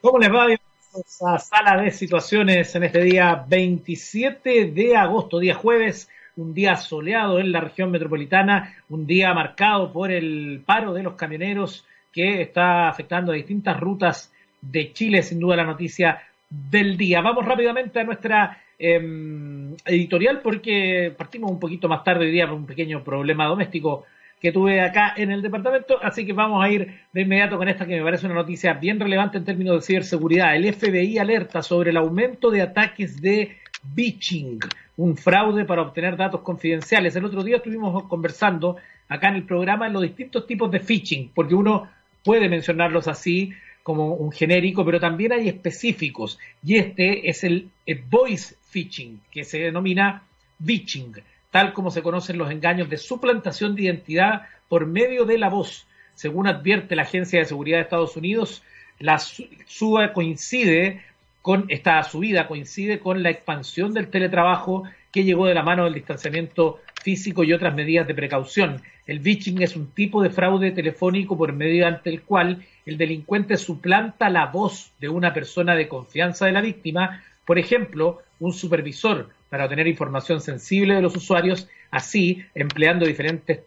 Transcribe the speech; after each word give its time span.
¿Cómo 0.00 0.18
les 0.18 0.32
va? 0.32 0.46
Bienvenidos 0.46 1.22
a 1.26 1.38
Sala 1.38 1.82
de 1.82 1.90
Situaciones 1.90 2.74
en 2.74 2.84
este 2.84 3.02
día 3.02 3.44
27 3.46 4.70
de 4.70 4.96
agosto, 4.96 5.38
día 5.38 5.54
jueves, 5.54 6.08
un 6.36 6.54
día 6.54 6.76
soleado 6.76 7.38
en 7.38 7.52
la 7.52 7.60
región 7.60 7.90
metropolitana, 7.90 8.76
un 8.88 9.06
día 9.06 9.34
marcado 9.34 9.92
por 9.92 10.10
el 10.10 10.62
paro 10.64 10.94
de 10.94 11.02
los 11.02 11.16
camioneros 11.16 11.84
que 12.10 12.40
está 12.40 12.88
afectando 12.88 13.30
a 13.30 13.34
distintas 13.34 13.78
rutas 13.78 14.32
de 14.62 14.90
Chile, 14.94 15.22
sin 15.22 15.38
duda 15.38 15.56
la 15.56 15.64
noticia 15.64 16.22
del 16.48 16.96
día. 16.96 17.20
Vamos 17.20 17.44
rápidamente 17.44 18.00
a 18.00 18.04
nuestra 18.04 18.58
em, 18.78 19.76
editorial 19.84 20.40
porque 20.40 21.14
partimos 21.14 21.50
un 21.50 21.60
poquito 21.60 21.88
más 21.90 22.02
tarde 22.02 22.24
hoy 22.24 22.30
día 22.30 22.46
por 22.46 22.56
un 22.56 22.64
pequeño 22.64 23.04
problema 23.04 23.44
doméstico 23.44 24.06
que 24.40 24.52
tuve 24.52 24.80
acá 24.80 25.12
en 25.16 25.30
el 25.30 25.42
departamento, 25.42 25.98
así 26.02 26.24
que 26.24 26.32
vamos 26.32 26.64
a 26.64 26.70
ir 26.70 27.00
de 27.12 27.20
inmediato 27.20 27.58
con 27.58 27.68
esta 27.68 27.86
que 27.86 27.96
me 27.96 28.02
parece 28.02 28.26
una 28.26 28.36
noticia 28.36 28.72
bien 28.72 28.98
relevante 28.98 29.36
en 29.36 29.44
términos 29.44 29.76
de 29.76 29.86
ciberseguridad. 29.86 30.56
El 30.56 30.72
FBI 30.72 31.18
alerta 31.18 31.62
sobre 31.62 31.90
el 31.90 31.98
aumento 31.98 32.50
de 32.50 32.62
ataques 32.62 33.20
de 33.20 33.58
phishing, 33.94 34.58
un 34.96 35.16
fraude 35.16 35.64
para 35.66 35.82
obtener 35.82 36.16
datos 36.16 36.40
confidenciales. 36.40 37.14
El 37.16 37.26
otro 37.26 37.44
día 37.44 37.56
estuvimos 37.56 38.04
conversando 38.04 38.76
acá 39.08 39.28
en 39.28 39.36
el 39.36 39.44
programa 39.44 39.88
los 39.90 40.02
distintos 40.02 40.46
tipos 40.46 40.70
de 40.70 40.80
phishing, 40.80 41.32
porque 41.34 41.54
uno 41.54 41.90
puede 42.24 42.48
mencionarlos 42.48 43.08
así 43.08 43.52
como 43.82 44.14
un 44.14 44.32
genérico, 44.32 44.84
pero 44.84 45.00
también 45.00 45.32
hay 45.32 45.48
específicos. 45.48 46.38
Y 46.64 46.76
este 46.76 47.28
es 47.28 47.44
el, 47.44 47.70
voice 48.08 48.54
phishing, 48.70 49.20
que 49.30 49.44
se 49.44 49.58
denomina 49.58 50.22
phishing 50.64 51.12
tal 51.50 51.72
como 51.72 51.90
se 51.90 52.02
conocen 52.02 52.38
los 52.38 52.50
engaños 52.50 52.88
de 52.88 52.96
suplantación 52.96 53.74
de 53.74 53.82
identidad 53.82 54.42
por 54.68 54.86
medio 54.86 55.24
de 55.24 55.38
la 55.38 55.48
voz. 55.48 55.86
Según 56.14 56.46
advierte 56.46 56.96
la 56.96 57.02
Agencia 57.02 57.38
de 57.38 57.46
Seguridad 57.46 57.78
de 57.78 57.82
Estados 57.82 58.16
Unidos, 58.16 58.62
la 58.98 59.18
suba 59.18 60.12
coincide 60.12 61.02
con 61.42 61.66
esta 61.68 62.02
subida 62.02 62.46
coincide 62.46 63.00
con 63.00 63.22
la 63.22 63.30
expansión 63.30 63.94
del 63.94 64.08
teletrabajo 64.08 64.84
que 65.10 65.24
llegó 65.24 65.46
de 65.46 65.54
la 65.54 65.62
mano 65.62 65.84
del 65.84 65.94
distanciamiento 65.94 66.80
físico 67.02 67.44
y 67.44 67.52
otras 67.52 67.74
medidas 67.74 68.06
de 68.06 68.14
precaución. 68.14 68.82
El 69.06 69.20
phishing 69.20 69.62
es 69.62 69.74
un 69.74 69.90
tipo 69.90 70.22
de 70.22 70.30
fraude 70.30 70.70
telefónico 70.70 71.36
por 71.36 71.52
medio 71.52 71.86
ante 71.86 72.10
el 72.10 72.22
cual 72.22 72.64
el 72.86 72.98
delincuente 72.98 73.56
suplanta 73.56 74.28
la 74.28 74.46
voz 74.46 74.92
de 75.00 75.08
una 75.08 75.32
persona 75.32 75.74
de 75.74 75.88
confianza 75.88 76.46
de 76.46 76.52
la 76.52 76.60
víctima, 76.60 77.22
por 77.44 77.58
ejemplo, 77.58 78.22
un 78.38 78.52
supervisor, 78.52 79.30
para 79.50 79.64
obtener 79.64 79.86
información 79.88 80.40
sensible 80.40 80.94
de 80.94 81.02
los 81.02 81.14
usuarios. 81.16 81.68
Así, 81.90 82.44
empleando 82.54 83.04
diferentes 83.04 83.60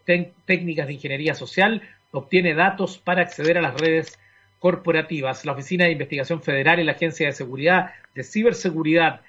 técnicas 0.46 0.86
de 0.86 0.94
ingeniería 0.94 1.34
social, 1.34 1.82
obtiene 2.10 2.54
datos 2.54 2.98
para 2.98 3.22
acceder 3.22 3.58
a 3.58 3.62
las 3.62 3.78
redes 3.78 4.18
corporativas. 4.58 5.44
La 5.44 5.52
Oficina 5.52 5.84
de 5.84 5.92
Investigación 5.92 6.42
Federal 6.42 6.80
y 6.80 6.84
la 6.84 6.92
Agencia 6.92 7.26
de 7.26 7.32
Seguridad 7.32 7.90
de 8.14 8.24
Ciberseguridad 8.24 9.20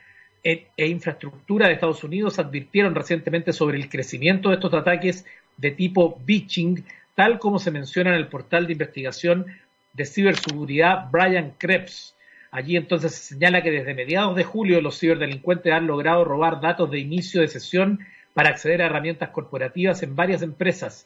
e, 0.43 0.67
e 0.77 0.87
Infraestructura 0.87 1.67
de 1.67 1.73
Estados 1.73 2.03
Unidos 2.03 2.39
advirtieron 2.39 2.95
recientemente 2.95 3.51
sobre 3.51 3.77
el 3.77 3.89
crecimiento 3.89 4.49
de 4.49 4.55
estos 4.55 4.73
ataques 4.73 5.25
de 5.57 5.71
tipo 5.71 6.21
phishing, 6.25 6.85
tal 7.15 7.39
como 7.39 7.59
se 7.59 7.71
menciona 7.71 8.11
en 8.11 8.17
el 8.17 8.27
portal 8.27 8.65
de 8.65 8.73
investigación 8.73 9.45
de 9.93 10.05
ciberseguridad 10.05 11.09
Brian 11.11 11.53
Krebs. 11.57 12.14
Allí 12.55 12.77
entonces 12.77 13.13
se 13.13 13.33
señala 13.33 13.61
que 13.61 13.69
desde 13.69 13.93
mediados 13.93 14.33
de 14.33 14.45
julio 14.45 14.79
los 14.79 14.97
ciberdelincuentes 14.97 15.73
han 15.73 15.87
logrado 15.87 16.23
robar 16.23 16.61
datos 16.61 16.89
de 16.89 16.99
inicio 16.99 17.41
de 17.41 17.49
sesión 17.49 17.99
para 18.33 18.47
acceder 18.47 18.81
a 18.81 18.85
herramientas 18.85 19.31
corporativas 19.31 20.01
en 20.03 20.15
varias 20.15 20.41
empresas. 20.41 21.05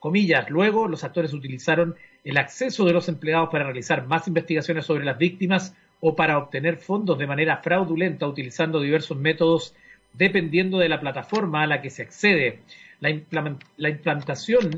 Comillas, 0.00 0.50
luego 0.50 0.88
los 0.88 1.04
actores 1.04 1.32
utilizaron 1.32 1.94
el 2.24 2.36
acceso 2.36 2.84
de 2.84 2.94
los 2.94 3.08
empleados 3.08 3.48
para 3.48 3.62
realizar 3.62 4.08
más 4.08 4.26
investigaciones 4.26 4.86
sobre 4.86 5.04
las 5.04 5.18
víctimas 5.18 5.72
o 6.00 6.16
para 6.16 6.36
obtener 6.36 6.78
fondos 6.78 7.16
de 7.16 7.28
manera 7.28 7.58
fraudulenta 7.58 8.26
utilizando 8.26 8.80
diversos 8.80 9.16
métodos 9.16 9.76
dependiendo 10.14 10.78
de 10.78 10.88
la 10.88 10.98
plataforma 10.98 11.62
a 11.62 11.68
la 11.68 11.80
que 11.80 11.90
se 11.90 12.02
accede. 12.02 12.62
La, 12.98 13.56
la 13.76 13.88
implantación 13.88 14.70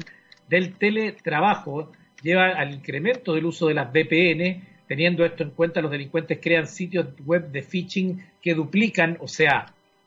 del 0.51 0.75
teletrabajo 0.75 1.91
lleva 2.23 2.49
al 2.49 2.75
incremento 2.75 3.33
del 3.33 3.47
uso 3.47 3.69
de 3.69 3.75
las 3.75 3.91
VPN 3.91 4.69
Teniendo 4.91 5.25
esto 5.25 5.45
en 5.45 5.51
cuenta, 5.51 5.81
los 5.81 5.93
delincuentes 5.93 6.41
crean 6.43 6.67
sitios 6.67 7.07
web 7.25 7.53
de 7.53 7.63
phishing 7.63 8.25
que 8.43 8.55
duplican, 8.55 9.19
o 9.21 9.29
sea, 9.29 9.67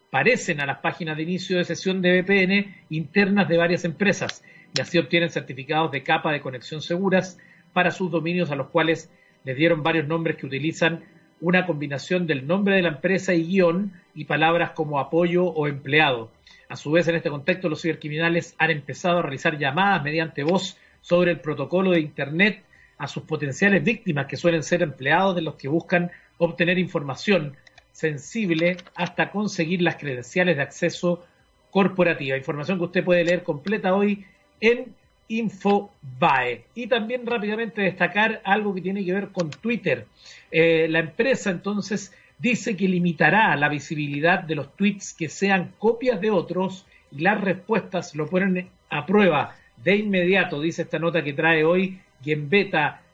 parecen 0.10 0.60
a 0.60 0.66
las 0.66 0.80
páginas 0.80 1.16
de 1.16 1.24
inicio 1.24 1.58
de 1.58 1.64
sesión 1.64 2.02
de 2.02 2.22
VPN 2.22 2.76
internas 2.90 3.48
de 3.48 3.56
varias 3.56 3.86
empresas 3.86 4.44
y 4.78 4.82
así 4.82 4.98
obtienen 4.98 5.30
certificados 5.30 5.90
de 5.90 6.04
capa 6.04 6.34
de 6.34 6.42
conexión 6.42 6.82
seguras 6.82 7.40
para 7.72 7.92
sus 7.92 8.12
dominios 8.12 8.52
a 8.52 8.58
los 8.58 8.72
cuales 8.72 9.10
les 9.46 9.56
dieron 9.56 9.84
varios 9.84 10.06
nombres 10.06 10.36
que 10.36 10.48
utilizan 10.48 11.06
una 11.40 11.66
combinación 11.66 12.28
del 12.28 12.46
nombre 12.46 12.76
de 12.76 12.82
la 12.82 12.90
empresa 12.90 13.34
y 13.34 13.46
guion 13.46 13.94
y 14.14 14.26
palabras 14.26 14.72
como 14.72 15.00
apoyo 15.00 15.46
o 15.46 15.70
empleado. 15.70 16.30
A 16.68 16.76
su 16.76 16.92
vez, 16.92 17.08
en 17.08 17.16
este 17.16 17.30
contexto, 17.30 17.70
los 17.70 17.82
cibercriminales 17.82 18.54
han 18.58 18.72
empezado 18.72 19.20
a 19.20 19.22
realizar 19.22 19.58
llamadas 19.58 20.04
mediante 20.04 20.44
voz 20.44 20.78
sobre 21.00 21.32
el 21.32 21.40
protocolo 21.40 21.92
de 21.92 22.02
Internet 22.02 22.64
a 23.04 23.08
sus 23.08 23.24
potenciales 23.24 23.84
víctimas, 23.84 24.28
que 24.28 24.38
suelen 24.38 24.64
ser 24.64 24.82
empleados 24.82 25.36
de 25.36 25.42
los 25.42 25.56
que 25.56 25.68
buscan 25.68 26.10
obtener 26.38 26.80
información 26.80 27.58
sensible 27.92 28.78
hasta 28.96 29.30
conseguir 29.30 29.82
las 29.82 29.98
credenciales 29.98 30.56
de 30.56 30.64
acceso 30.64 31.26
corporativa. 31.70 32.38
Información 32.38 32.78
que 32.78 32.86
usted 32.86 33.04
puede 33.04 33.26
leer 33.26 33.44
completa 33.44 33.94
hoy 33.94 34.26
en 34.62 34.96
Infobae. 35.28 36.64
Y 36.76 36.88
también 36.88 37.26
rápidamente 37.26 37.82
destacar 37.82 38.42
algo 38.46 38.74
que 38.74 38.82
tiene 38.82 39.04
que 39.04 39.14
ver 39.14 39.30
con 39.30 39.50
Twitter. 39.50 40.06
Eh, 40.50 40.88
la 40.90 41.00
empresa 41.00 41.50
entonces 41.50 42.14
dice 42.40 42.78
que 42.78 42.88
limitará 42.88 43.54
la 43.58 43.68
visibilidad 43.68 44.40
de 44.44 44.56
los 44.56 44.76
tweets 44.78 45.14
que 45.14 45.28
sean 45.28 45.74
copias 45.78 46.22
de 46.22 46.32
otros 46.32 46.86
y 47.12 47.22
las 47.22 47.42
respuestas 47.42 48.16
lo 48.16 48.28
ponen 48.28 48.70
a 48.90 49.06
prueba 49.06 49.56
de 49.84 49.98
inmediato, 49.98 50.62
dice 50.62 50.84
esta 50.84 51.00
nota 51.00 51.24
que 51.24 51.34
trae 51.34 51.64
hoy 51.64 52.00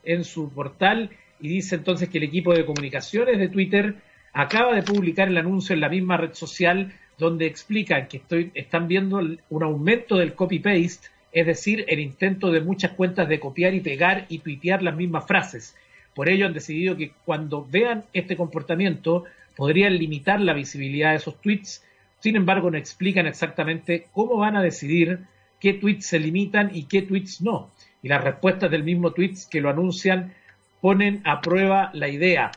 en 0.04 0.24
su 0.24 0.50
portal 0.52 1.10
y 1.40 1.48
dice 1.50 1.76
entonces 1.76 2.10
que 2.10 2.18
el 2.18 2.26
equipo 2.26 2.54
de 2.54 2.66
comunicaciones 2.66 3.38
de 3.40 3.50
Twitter 3.50 3.96
acaba 4.34 4.76
de 4.76 4.84
publicar 4.84 5.28
el 5.28 5.38
anuncio 5.38 5.74
en 5.74 5.82
la 5.82 5.90
misma 5.90 6.18
red 6.18 6.34
social 6.34 6.94
donde 7.18 7.46
explican 7.46 8.08
que 8.08 8.18
estoy, 8.18 8.52
están 8.54 8.88
viendo 8.88 9.20
un 9.50 9.64
aumento 9.64 10.18
del 10.18 10.34
copy-paste, 10.34 11.10
es 11.32 11.46
decir, 11.46 11.86
el 11.88 12.00
intento 12.00 12.52
de 12.52 12.62
muchas 12.62 12.94
cuentas 12.94 13.28
de 13.28 13.40
copiar 13.40 13.74
y 13.74 13.82
pegar 13.82 14.26
y 14.30 14.40
tuitear 14.40 14.82
las 14.82 14.96
mismas 14.96 15.28
frases. 15.28 15.76
Por 16.16 16.30
ello 16.30 16.46
han 16.46 16.54
decidido 16.54 16.96
que 16.96 17.12
cuando 17.26 17.68
vean 17.70 18.06
este 18.14 18.36
comportamiento 18.36 19.26
podrían 19.56 19.98
limitar 19.98 20.40
la 20.40 20.54
visibilidad 20.54 21.12
de 21.12 21.18
esos 21.18 21.40
tweets. 21.42 21.84
Sin 22.20 22.36
embargo, 22.36 22.72
no 22.72 22.78
explican 22.78 23.28
exactamente 23.28 24.08
cómo 24.12 24.38
van 24.38 24.56
a 24.56 24.64
decidir 24.64 25.20
qué 25.60 25.74
tweets 25.74 26.06
se 26.06 26.20
limitan 26.20 26.72
y 26.74 26.84
qué 26.84 27.02
tweets 27.02 27.42
no 27.42 27.70
y 28.02 28.08
las 28.08 28.24
respuestas 28.24 28.72
del 28.72 28.84
mismo 28.84 29.12
tweet 29.12 29.36
que 29.50 29.62
lo 29.62 29.70
anuncian 29.70 30.34
ponen 30.82 31.22
a 31.26 31.42
prueba 31.42 31.92
la 31.94 32.08
idea. 32.08 32.52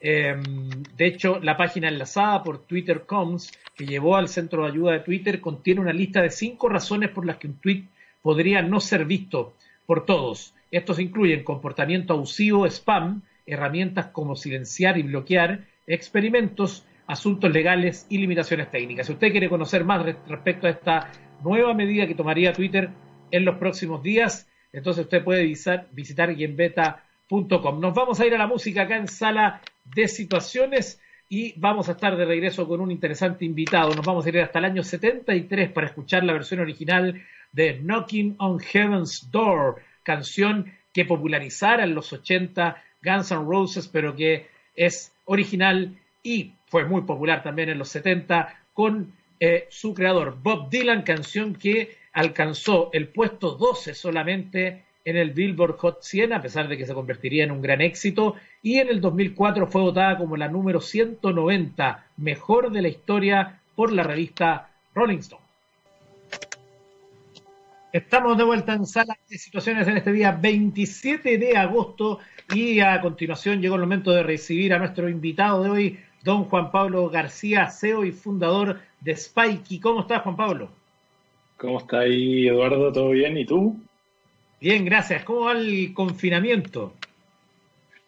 Em, 0.00 0.68
de 0.96 1.06
hecho, 1.06 1.40
la 1.40 1.56
página 1.56 1.88
enlazada 1.88 2.42
por 2.42 2.66
Twitter 2.66 3.04
Coms, 3.06 3.50
que 3.74 3.86
llevó 3.86 4.16
al 4.16 4.28
centro 4.28 4.62
de 4.62 4.70
ayuda 4.70 4.92
de 4.92 5.00
Twitter, 5.00 5.40
contiene 5.40 5.80
una 5.80 5.92
lista 5.92 6.22
de 6.22 6.30
cinco 6.30 6.68
razones 6.68 7.10
por 7.10 7.26
las 7.26 7.38
que 7.38 7.48
un 7.48 7.58
tweet 7.58 7.84
podría 8.22 8.62
no 8.62 8.80
ser 8.80 9.04
visto 9.04 9.54
por 9.86 10.04
todos. 10.04 10.54
Estos 10.70 10.98
incluyen 10.98 11.44
comportamiento 11.44 12.12
abusivo, 12.12 12.66
spam, 12.66 13.22
herramientas 13.46 14.06
como 14.06 14.36
silenciar 14.36 14.98
y 14.98 15.02
bloquear, 15.02 15.64
experimentos, 15.86 16.84
asuntos 17.06 17.52
legales 17.52 18.06
y 18.08 18.18
limitaciones 18.18 18.70
técnicas. 18.70 19.06
Si 19.06 19.12
usted 19.12 19.30
quiere 19.30 19.48
conocer 19.48 19.84
más 19.84 20.04
respecto 20.26 20.66
a 20.66 20.70
esta 20.70 21.10
nueva 21.42 21.72
medida 21.74 22.06
que 22.06 22.14
tomaría 22.14 22.52
Twitter 22.52 22.90
en 23.30 23.44
los 23.44 23.56
próximos 23.56 24.02
días, 24.02 24.48
entonces 24.76 25.04
usted 25.04 25.24
puede 25.24 25.42
visitar, 25.44 25.88
visitar 25.92 26.36
Nos 27.30 27.94
vamos 27.94 28.20
a 28.20 28.26
ir 28.26 28.34
a 28.34 28.38
la 28.38 28.46
música 28.46 28.82
acá 28.82 28.98
en 28.98 29.08
Sala 29.08 29.62
de 29.86 30.06
Situaciones 30.06 31.00
y 31.30 31.58
vamos 31.58 31.88
a 31.88 31.92
estar 31.92 32.14
de 32.14 32.26
regreso 32.26 32.68
con 32.68 32.82
un 32.82 32.90
interesante 32.90 33.46
invitado. 33.46 33.94
Nos 33.94 34.04
vamos 34.04 34.26
a 34.26 34.28
ir 34.28 34.38
hasta 34.38 34.58
el 34.58 34.66
año 34.66 34.82
73 34.82 35.72
para 35.72 35.86
escuchar 35.86 36.24
la 36.24 36.34
versión 36.34 36.60
original 36.60 37.22
de 37.52 37.78
Knocking 37.78 38.36
on 38.38 38.60
Heaven's 38.60 39.30
Door, 39.30 39.80
canción 40.02 40.70
que 40.92 41.06
popularizara 41.06 41.84
en 41.84 41.94
los 41.94 42.12
80 42.12 42.76
Guns 43.02 43.30
N' 43.32 43.46
Roses, 43.46 43.88
pero 43.88 44.14
que 44.14 44.46
es 44.74 45.10
original 45.24 45.96
y 46.22 46.52
fue 46.66 46.84
muy 46.84 47.00
popular 47.00 47.42
también 47.42 47.70
en 47.70 47.78
los 47.78 47.88
70 47.88 48.54
con 48.74 49.14
eh, 49.40 49.68
su 49.70 49.94
creador 49.94 50.36
Bob 50.42 50.68
Dylan, 50.68 51.00
canción 51.00 51.54
que 51.54 51.96
alcanzó 52.16 52.88
el 52.94 53.08
puesto 53.08 53.52
12 53.52 53.92
solamente 53.92 54.84
en 55.04 55.18
el 55.18 55.32
Billboard 55.32 55.76
Hot 55.76 56.02
100, 56.02 56.32
a 56.32 56.40
pesar 56.40 56.66
de 56.66 56.78
que 56.78 56.86
se 56.86 56.94
convertiría 56.94 57.44
en 57.44 57.50
un 57.50 57.60
gran 57.60 57.82
éxito, 57.82 58.36
y 58.62 58.78
en 58.78 58.88
el 58.88 59.02
2004 59.02 59.66
fue 59.66 59.82
votada 59.82 60.16
como 60.16 60.34
la 60.38 60.48
número 60.48 60.80
190 60.80 62.06
mejor 62.16 62.72
de 62.72 62.82
la 62.82 62.88
historia 62.88 63.60
por 63.74 63.92
la 63.92 64.02
revista 64.02 64.70
Rolling 64.94 65.18
Stone. 65.18 65.42
Estamos 67.92 68.38
de 68.38 68.44
vuelta 68.44 68.72
en 68.72 68.86
sala 68.86 69.18
de 69.28 69.36
situaciones 69.36 69.86
en 69.86 69.98
este 69.98 70.10
día 70.10 70.32
27 70.32 71.36
de 71.36 71.56
agosto 71.58 72.20
y 72.54 72.80
a 72.80 72.98
continuación 73.02 73.60
llegó 73.60 73.74
el 73.74 73.82
momento 73.82 74.10
de 74.10 74.22
recibir 74.22 74.72
a 74.72 74.78
nuestro 74.78 75.10
invitado 75.10 75.62
de 75.62 75.70
hoy, 75.70 76.00
don 76.22 76.44
Juan 76.44 76.70
Pablo 76.70 77.10
García, 77.10 77.68
CEO 77.68 78.06
y 78.06 78.12
fundador 78.12 78.80
de 79.02 79.14
Spikey. 79.14 79.80
¿Cómo 79.80 80.00
estás, 80.00 80.22
Juan 80.22 80.36
Pablo? 80.36 80.85
¿Cómo 81.56 81.78
está 81.78 82.00
ahí, 82.00 82.48
Eduardo? 82.48 82.92
¿Todo 82.92 83.10
bien? 83.10 83.38
¿Y 83.38 83.46
tú? 83.46 83.76
Bien, 84.60 84.84
gracias. 84.84 85.24
¿Cómo 85.24 85.46
va 85.46 85.52
el 85.52 85.94
confinamiento? 85.94 86.94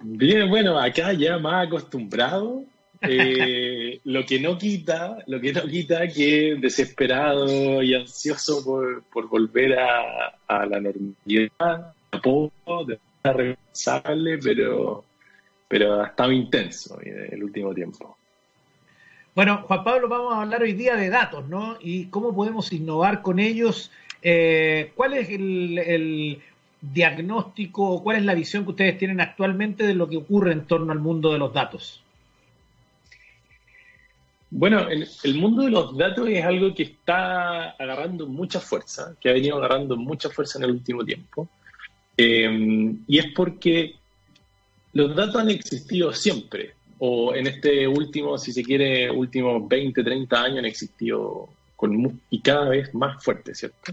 Bien, 0.00 0.48
bueno, 0.48 0.78
acá 0.78 1.12
ya 1.12 1.38
más 1.38 1.66
acostumbrado. 1.66 2.64
Eh, 3.00 4.00
lo 4.04 4.24
que 4.26 4.38
no 4.38 4.58
quita, 4.58 5.18
lo 5.26 5.40
que 5.40 5.52
no 5.52 5.62
quita 5.62 6.06
que 6.08 6.56
desesperado 6.60 7.82
y 7.82 7.94
ansioso 7.94 8.62
por, 8.64 9.28
volver 9.28 9.78
a, 9.78 10.66
la 10.66 10.80
normalidad, 10.80 11.94
a 12.10 12.20
poco, 12.20 12.84
de 12.84 12.98
responsable, 13.24 14.38
pero, 14.38 15.04
pero 15.68 16.02
ha 16.02 16.08
estado 16.08 16.32
intenso 16.32 16.98
el 17.00 17.42
último 17.42 17.72
tiempo. 17.72 18.17
Bueno, 19.38 19.62
Juan 19.68 19.84
Pablo, 19.84 20.08
vamos 20.08 20.34
a 20.34 20.42
hablar 20.42 20.62
hoy 20.62 20.72
día 20.72 20.96
de 20.96 21.10
datos, 21.10 21.48
¿no? 21.48 21.78
Y 21.80 22.06
cómo 22.06 22.34
podemos 22.34 22.72
innovar 22.72 23.22
con 23.22 23.38
ellos. 23.38 23.92
Eh, 24.20 24.90
¿Cuál 24.96 25.14
es 25.14 25.30
el, 25.30 26.42
diagnóstico 26.80 27.88
o 27.88 28.02
cuál 28.02 28.16
es 28.16 28.24
la 28.24 28.34
visión 28.34 28.64
que 28.64 28.70
ustedes 28.70 28.98
tienen 28.98 29.20
actualmente 29.20 29.86
de 29.86 29.94
lo 29.94 30.08
que 30.08 30.16
ocurre 30.16 30.50
en 30.50 30.66
torno 30.66 30.90
al 30.90 30.98
mundo 30.98 31.32
de 31.32 31.38
los 31.38 31.54
datos? 31.54 32.02
Bueno, 34.50 34.88
el, 34.88 35.34
mundo 35.36 35.62
de 35.62 35.70
los 35.70 35.96
datos 35.96 36.28
es 36.28 36.44
algo 36.44 36.74
que 36.74 36.82
está 36.82 37.70
agarrando 37.78 38.26
mucha 38.26 38.58
fuerza, 38.58 39.14
que 39.20 39.30
ha 39.30 39.34
venido 39.34 39.58
agarrando 39.58 39.96
mucha 39.96 40.30
fuerza 40.30 40.58
en 40.58 40.64
el 40.64 40.72
último 40.72 41.04
tiempo. 41.04 41.48
Eh, 42.16 42.92
y 43.06 43.18
es 43.18 43.26
porque 43.36 43.94
los 44.94 45.14
datos 45.14 45.36
han 45.36 45.50
existido 45.50 46.12
siempre, 46.12 46.74
o 46.98 47.34
en 47.34 47.46
este 47.46 47.86
último, 47.86 48.38
si 48.38 48.52
se 48.52 48.62
quiere, 48.62 49.10
últimos 49.10 49.68
20, 49.68 50.02
30 50.02 50.42
años 50.42 50.58
han 50.58 50.64
existido 50.64 51.48
con, 51.76 52.20
y 52.30 52.40
cada 52.40 52.68
vez 52.68 52.94
más 52.94 53.22
fuerte, 53.22 53.54
¿cierto? 53.54 53.92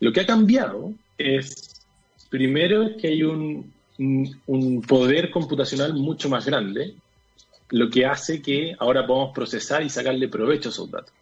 Lo 0.00 0.12
que 0.12 0.20
ha 0.20 0.26
cambiado 0.26 0.92
es, 1.18 1.84
primero, 2.30 2.96
que 2.96 3.08
hay 3.08 3.22
un, 3.22 3.72
un 3.98 4.82
poder 4.82 5.30
computacional 5.30 5.94
mucho 5.94 6.28
más 6.28 6.46
grande, 6.46 6.94
lo 7.70 7.90
que 7.90 8.06
hace 8.06 8.40
que 8.40 8.76
ahora 8.78 9.06
podamos 9.06 9.34
procesar 9.34 9.82
y 9.82 9.90
sacarle 9.90 10.28
provecho 10.28 10.68
a 10.68 10.72
esos 10.72 10.90
datos. 10.90 11.12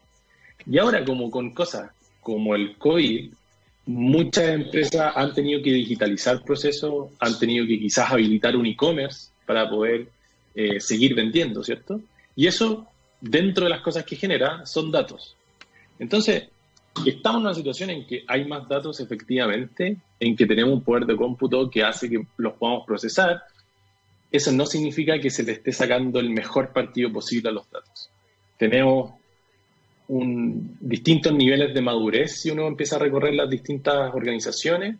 Y 0.66 0.78
ahora, 0.78 1.04
como 1.04 1.30
con 1.30 1.52
cosas 1.52 1.90
como 2.20 2.54
el 2.54 2.76
COVID, 2.76 3.32
muchas 3.86 4.48
empresas 4.48 5.12
han 5.14 5.34
tenido 5.34 5.62
que 5.62 5.72
digitalizar 5.72 6.42
procesos, 6.42 7.10
han 7.18 7.38
tenido 7.38 7.66
que 7.66 7.78
quizás 7.78 8.10
habilitar 8.10 8.56
un 8.56 8.66
e-commerce 8.66 9.28
para 9.46 9.68
poder 9.68 10.08
eh, 10.54 10.80
seguir 10.80 11.14
vendiendo, 11.14 11.62
¿cierto? 11.62 12.00
Y 12.36 12.46
eso, 12.46 12.86
dentro 13.20 13.64
de 13.64 13.70
las 13.70 13.80
cosas 13.80 14.04
que 14.04 14.16
genera, 14.16 14.64
son 14.66 14.90
datos. 14.90 15.36
Entonces, 15.98 16.48
estamos 17.06 17.40
en 17.40 17.46
una 17.46 17.54
situación 17.54 17.90
en 17.90 18.06
que 18.06 18.24
hay 18.26 18.44
más 18.46 18.68
datos 18.68 19.00
efectivamente, 19.00 19.96
en 20.20 20.36
que 20.36 20.46
tenemos 20.46 20.74
un 20.74 20.82
poder 20.82 21.06
de 21.06 21.16
cómputo 21.16 21.70
que 21.70 21.82
hace 21.82 22.08
que 22.08 22.26
los 22.36 22.54
podamos 22.54 22.86
procesar, 22.86 23.42
eso 24.30 24.50
no 24.52 24.66
significa 24.66 25.20
que 25.20 25.30
se 25.30 25.44
le 25.44 25.52
esté 25.52 25.72
sacando 25.72 26.18
el 26.18 26.30
mejor 26.30 26.72
partido 26.72 27.12
posible 27.12 27.50
a 27.50 27.52
los 27.52 27.70
datos. 27.70 28.10
Tenemos 28.56 29.12
distintos 30.08 31.32
niveles 31.32 31.72
de 31.72 31.80
madurez 31.80 32.40
si 32.40 32.50
uno 32.50 32.66
empieza 32.66 32.96
a 32.96 32.98
recorrer 32.98 33.34
las 33.34 33.48
distintas 33.48 34.12
organizaciones. 34.14 34.96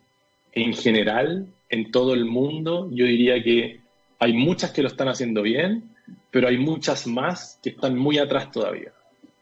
En 0.53 0.73
general, 0.73 1.49
en 1.69 1.91
todo 1.91 2.15
el 2.15 2.25
mundo, 2.25 2.89
yo 2.93 3.07
diría 3.07 3.43
que 3.43 3.81
hay 4.19 4.33
muchas 4.33 4.71
que 4.71 4.83
lo 4.83 4.89
están 4.89 5.09
haciendo 5.09 5.43
bien, 5.43 5.91
pero 6.31 6.49
hay 6.49 6.59
muchas 6.59 7.07
más 7.07 7.59
que 7.63 7.71
están 7.71 7.97
muy 7.97 8.19
atrás 8.19 8.51
todavía. 8.51 8.93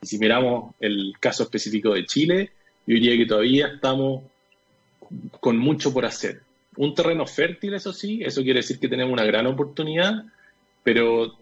Y 0.03 0.07
si 0.07 0.19
miramos 0.19 0.75
el 0.81 1.15
caso 1.21 1.45
específico 1.45 1.95
de 1.95 2.05
Chile, 2.05 2.51
yo 2.87 2.95
diría 2.95 3.17
que 3.17 3.27
todavía 3.27 3.69
estamos 3.69 4.25
con 5.41 5.59
mucho 5.59 5.93
por 5.93 6.05
hacer 6.07 6.43
un 6.77 6.95
terreno 6.95 7.27
fértil, 7.27 7.75
eso 7.75 7.93
sí, 7.93 8.23
eso 8.23 8.43
quiere 8.43 8.61
decir 8.61 8.79
que 8.79 8.89
tenemos 8.89 9.13
una 9.13 9.25
gran 9.25 9.47
oportunidad, 9.47 10.25
pero 10.83 11.37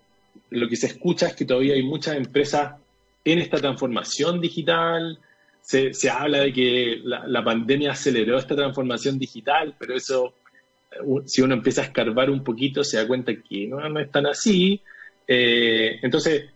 lo 0.51 0.69
que 0.69 0.77
se 0.77 0.89
escucha 0.89 1.29
es 1.29 1.35
que 1.35 1.45
todavía 1.45 1.75
hay 1.75 1.83
muchas 1.83 2.17
empresas 2.17 2.75
en 3.25 3.39
esta 3.39 3.59
transformación 3.59 4.41
digital. 4.41 5.19
Se, 5.63 5.93
habla 6.11 6.41
de 6.41 6.53
que 6.53 7.01
la, 7.05 7.45
pandemia 7.45 7.93
aceleró 7.93 8.39
esta 8.39 8.57
transformación 8.57 9.19
digital, 9.19 9.75
pero 9.79 9.95
eso, 9.95 10.35
si 11.25 11.43
uno 11.43 11.55
empieza 11.55 11.83
a 11.83 11.85
escarbar 11.85 12.31
un 12.31 12.43
poquito, 12.43 12.83
se 12.85 12.97
da 12.97 13.07
cuenta 13.07 13.33
que 13.35 13.67
no, 13.67 13.89
no 13.89 14.01
es 14.01 14.11
tan 14.11 14.27
así. 14.27 14.81
Eh, 15.27 15.99
entonces, 16.03 16.51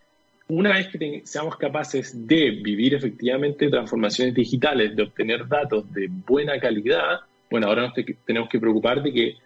una 0.48 0.74
vez 0.74 0.88
que 0.88 1.22
seamos 1.24 1.56
capaces 1.56 2.26
de 2.26 2.50
vivir 2.50 2.94
efectivamente 2.94 3.68
transformaciones 3.68 4.34
digitales, 4.34 4.94
de 4.94 5.04
obtener 5.04 5.46
datos 5.48 5.90
de 5.92 6.08
buena 6.08 6.58
calidad, 6.58 7.20
bueno, 7.50 7.68
ahora 7.68 7.82
nos 7.82 7.94
tenemos 8.26 8.48
que 8.48 8.58
preocupar 8.58 9.02
de 9.02 9.12
que 9.12 9.36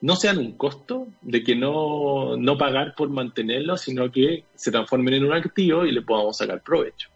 no 0.00 0.14
sean 0.14 0.38
un 0.38 0.52
costo, 0.52 1.08
de 1.22 1.42
que 1.42 1.56
no, 1.56 2.36
no 2.36 2.56
pagar 2.56 2.94
por 2.94 3.08
mantenerlos, 3.08 3.80
sino 3.82 4.10
que 4.10 4.44
se 4.54 4.70
transformen 4.70 5.14
en 5.14 5.24
un 5.24 5.32
activo 5.32 5.84
y 5.84 5.92
le 5.92 6.02
podamos 6.02 6.36
sacar 6.36 6.62
provecho. 6.62 7.08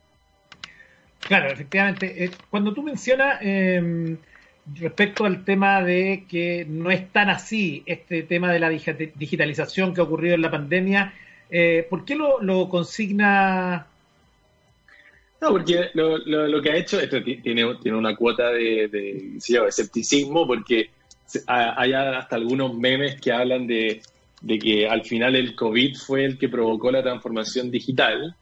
Claro, 1.21 1.51
efectivamente. 1.51 2.25
Eh, 2.25 2.31
cuando 2.49 2.73
tú 2.73 2.83
mencionas 2.83 3.39
em, 3.43 4.17
respecto 4.79 5.25
al 5.25 5.45
tema 5.45 5.83
de 5.83 6.25
que 6.29 6.65
no 6.69 6.91
es 6.91 7.11
tan 7.13 7.31
así 7.31 7.83
este 7.87 8.23
tema 8.23 8.53
de 8.53 8.61
la 8.61 8.69
digitalización 8.69 9.95
que 9.95 10.01
ha 10.01 10.05
ocurrido 10.05 10.35
en 10.35 10.43
la 10.43 10.51
pandemia, 10.51 11.15
eh, 11.51 11.87
¿por 11.89 12.05
qué 12.05 12.15
lo, 12.15 12.69
consigna 12.69 13.87
no, 15.41 15.49
porque 15.49 15.89
lo, 15.95 16.19
lo, 16.19 16.61
que 16.61 16.71
ha 16.71 16.77
hecho, 16.77 17.01
esto 17.01 17.23
tiene, 17.23 17.65
tiene 17.83 17.97
una 17.97 18.15
cuota 18.15 18.51
de, 18.51 18.89
de, 18.89 19.39
escepticismo, 19.39 20.47
porque 20.47 20.91
hay 21.47 21.93
hasta 21.95 22.37
algunos 22.37 22.75
memes 22.75 23.19
que 23.21 23.33
hablan 23.33 23.67
de, 23.67 24.03
de, 24.43 24.59
que 24.59 24.87
al 24.87 25.03
final 25.03 25.37
el 25.37 25.55
COVID 25.55 25.97
fue 25.97 26.27
el 26.27 26.39
que 26.39 26.51
provocó 26.51 26.91
la 26.91 27.03
transformación 27.03 27.71
digital. 27.71 28.37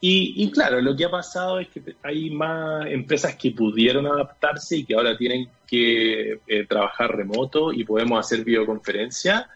Y, 0.00 0.44
y, 0.44 0.50
claro, 0.50 0.80
lo 0.80 0.94
que 0.94 1.04
ha 1.04 1.10
pasado 1.10 1.58
es 1.58 1.68
que 1.68 1.82
hay 2.02 2.30
más 2.30 2.86
empresas 2.86 3.34
que 3.36 3.50
pudieron 3.50 4.06
adaptarse 4.06 4.76
y 4.76 4.84
que 4.84 4.94
ahora 4.94 5.16
tienen 5.16 5.48
que 5.66 6.38
eh, 6.46 6.66
trabajar 6.68 7.16
remoto 7.16 7.72
y 7.72 7.84
podemos 7.84 8.20
hacer 8.20 8.44
videoconferencia. 8.44 9.48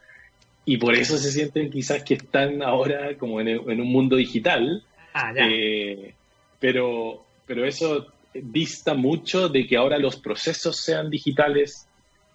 Y 0.65 0.77
por 0.79 0.95
eso 0.95 1.19
se 1.19 1.31
sienten 1.31 1.71
quizás 1.71 2.03
que 2.03 2.15
están 2.15 2.63
ahora 2.63 3.17
como 3.17 3.41
en, 3.41 3.49
en 3.49 3.81
un 3.81 3.93
mundo 3.93 4.17
digital. 4.17 4.83
Ah, 5.13 5.33
ya. 5.35 5.47
Eh, 5.47 6.15
pero, 6.59 7.25
pero 7.47 7.67
eso 7.67 8.07
dista 8.33 8.95
mucho 8.95 9.49
de 9.49 9.67
que 9.67 9.77
ahora 9.77 9.99
los 9.99 10.17
procesos 10.17 10.77
sean 10.77 11.11
digitales, 11.11 11.89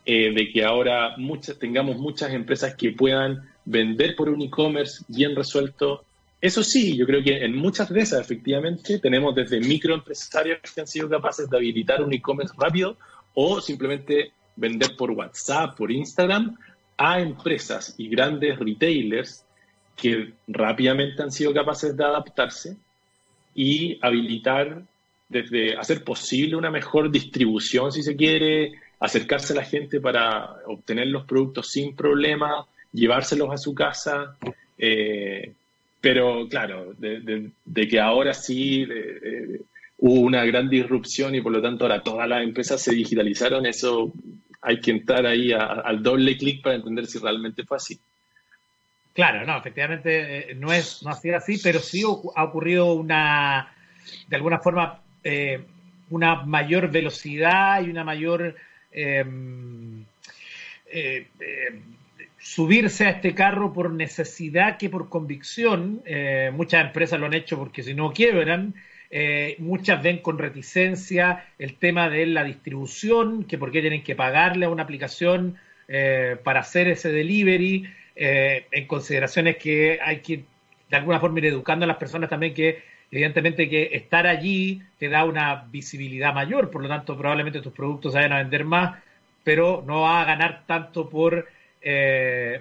eh, 0.06 0.34
de 0.34 0.52
que 0.52 0.64
ahora 0.64 1.16
muchas, 1.18 1.58
tengamos 1.58 1.98
muchas 1.98 2.34
empresas 2.34 2.76
que 2.76 2.92
puedan 2.92 3.50
vender 3.64 4.16
por 4.16 4.30
un 4.30 4.42
e-commerce 4.42 5.04
bien 5.08 5.36
resuelto. 5.36 6.04
Eso 6.46 6.64
sí, 6.64 6.96
yo 6.96 7.08
creo 7.08 7.24
que 7.24 7.44
en 7.44 7.56
muchas 7.56 7.90
de 7.90 8.02
esas, 8.02 8.22
efectivamente, 8.22 9.00
tenemos 9.00 9.34
desde 9.34 9.60
microempresarios 9.60 10.60
que 10.62 10.82
han 10.82 10.86
sido 10.86 11.10
capaces 11.10 11.50
de 11.50 11.58
habilitar 11.58 12.04
un 12.04 12.14
e-commerce 12.14 12.54
rápido 12.56 12.98
o 13.34 13.60
simplemente 13.60 14.32
vender 14.56 14.96
por 14.96 15.10
WhatsApp, 15.10 15.76
por 15.76 15.92
Instagram, 15.92 16.56
a 16.98 17.20
empresas 17.20 17.96
y 17.98 18.10
grandes 18.10 18.60
retailers 18.60 19.44
que 19.96 20.34
rápidamente 20.48 21.24
han 21.24 21.32
sido 21.32 21.52
capaces 21.52 21.98
de 21.98 22.06
adaptarse 22.06 22.78
y 23.56 23.98
habilitar 24.04 24.84
desde 25.28 25.76
hacer 25.76 26.04
posible 26.04 26.58
una 26.58 26.70
mejor 26.70 27.10
distribución, 27.10 27.92
si 27.92 28.04
se 28.04 28.16
quiere, 28.16 28.74
acercarse 29.00 29.54
a 29.54 29.56
la 29.56 29.64
gente 29.64 30.00
para 30.00 30.58
obtener 30.68 31.08
los 31.08 31.26
productos 31.26 31.72
sin 31.72 31.96
problema, 31.96 32.68
llevárselos 32.94 33.50
a 33.52 33.58
su 33.58 33.74
casa. 33.74 34.38
Eh, 34.78 35.52
pero 36.06 36.48
claro, 36.48 36.94
de, 37.00 37.88
que 37.90 38.00
ahora 38.00 38.32
sí 38.36 38.88
hubo 39.98 40.20
una 40.20 40.46
gran 40.46 40.70
disrupción 40.70 41.34
y 41.34 41.42
por 41.42 41.52
lo 41.52 41.64
tanto 41.64 41.86
ahora 41.86 42.04
todas 42.04 42.30
las 42.30 42.44
empresas 42.44 42.80
se 42.80 42.94
digitalizaron, 42.94 43.66
eso 43.66 44.14
hay 44.62 44.80
que 44.80 44.92
entrar 44.92 45.26
ahí 45.26 45.52
al 45.52 46.04
doble 46.04 46.38
clic 46.38 46.62
para 46.62 46.76
entender 46.76 47.08
si 47.08 47.18
realmente 47.18 47.64
fue 47.64 47.78
así. 47.78 48.00
Claro, 49.16 49.48
no, 49.48 49.58
efectivamente 49.58 50.52
eh, 50.52 50.54
no 50.54 50.72
es 50.72 51.02
no 51.02 51.10
ha 51.10 51.16
sido 51.16 51.38
así, 51.38 51.58
pero 51.58 51.80
sí 51.80 52.04
ha 52.36 52.44
ocurrido 52.44 52.94
una, 52.94 53.74
de 54.28 54.36
alguna 54.36 54.60
forma, 54.60 55.02
eh, 55.24 55.60
una 56.12 56.44
mayor 56.46 56.92
velocidad 56.92 57.82
y 57.84 57.90
una 57.90 58.04
mayor 58.04 58.56
em, 58.92 60.06
eh, 60.86 61.30
subirse 62.46 63.06
a 63.06 63.10
este 63.10 63.34
carro 63.34 63.74
por 63.74 63.92
necesidad 63.92 64.78
que 64.78 64.90
por 64.90 65.10
convicción. 65.10 66.04
muchas 66.54 66.86
empresas 66.86 67.20
lo 67.20 67.26
han 67.26 67.34
hecho 67.34 67.58
porque 67.58 67.82
si 67.82 67.94
no 67.96 68.14
quiebran. 68.14 68.76
eh, 69.10 69.56
muchas 69.60 70.02
ven 70.04 70.18
con 70.20 70.38
reticencia 70.38 71.46
el 71.58 71.76
tema 71.76 72.10
de 72.10 72.26
la 72.26 72.44
distribución, 72.44 73.46
que 73.46 73.58
por 73.58 73.72
qué 73.72 73.82
tienen 73.82 74.04
que 74.04 74.16
pagarle 74.16 74.66
a 74.66 74.70
una 74.70 74.84
aplicación 74.84 75.56
eh, 75.88 76.38
para 76.44 76.62
hacer 76.62 76.88
ese 76.88 77.12
delivery, 77.12 77.88
eh, 78.16 78.66
en 78.72 78.88
consideraciones 78.88 79.58
que 79.58 80.00
hay 80.04 80.20
que 80.20 80.44
de 80.90 80.98
alguna 80.98 81.20
forma 81.20 81.40
ir 81.40 81.46
educando 81.46 81.86
a 81.86 81.88
las 81.88 81.98
personas 81.98 82.30
también 82.30 82.54
que 82.54 82.84
evidentemente 83.12 83.70
que 83.70 83.90
estar 83.94 84.28
allí 84.28 84.82
te 85.00 85.10
da 85.10 85.26
una 85.26 85.66
visibilidad 85.72 86.34
mayor, 86.34 86.70
por 86.70 86.82
lo 86.82 86.88
tanto 86.88 87.18
probablemente 87.18 87.62
tus 87.62 87.74
productos 87.74 88.14
vayan 88.14 88.34
a 88.34 88.38
vender 88.40 88.66
más, 88.66 89.00
pero 89.44 89.84
no 89.86 90.02
va 90.02 90.22
a 90.22 90.26
ganar 90.26 90.64
tanto 90.66 91.10
por 91.10 91.48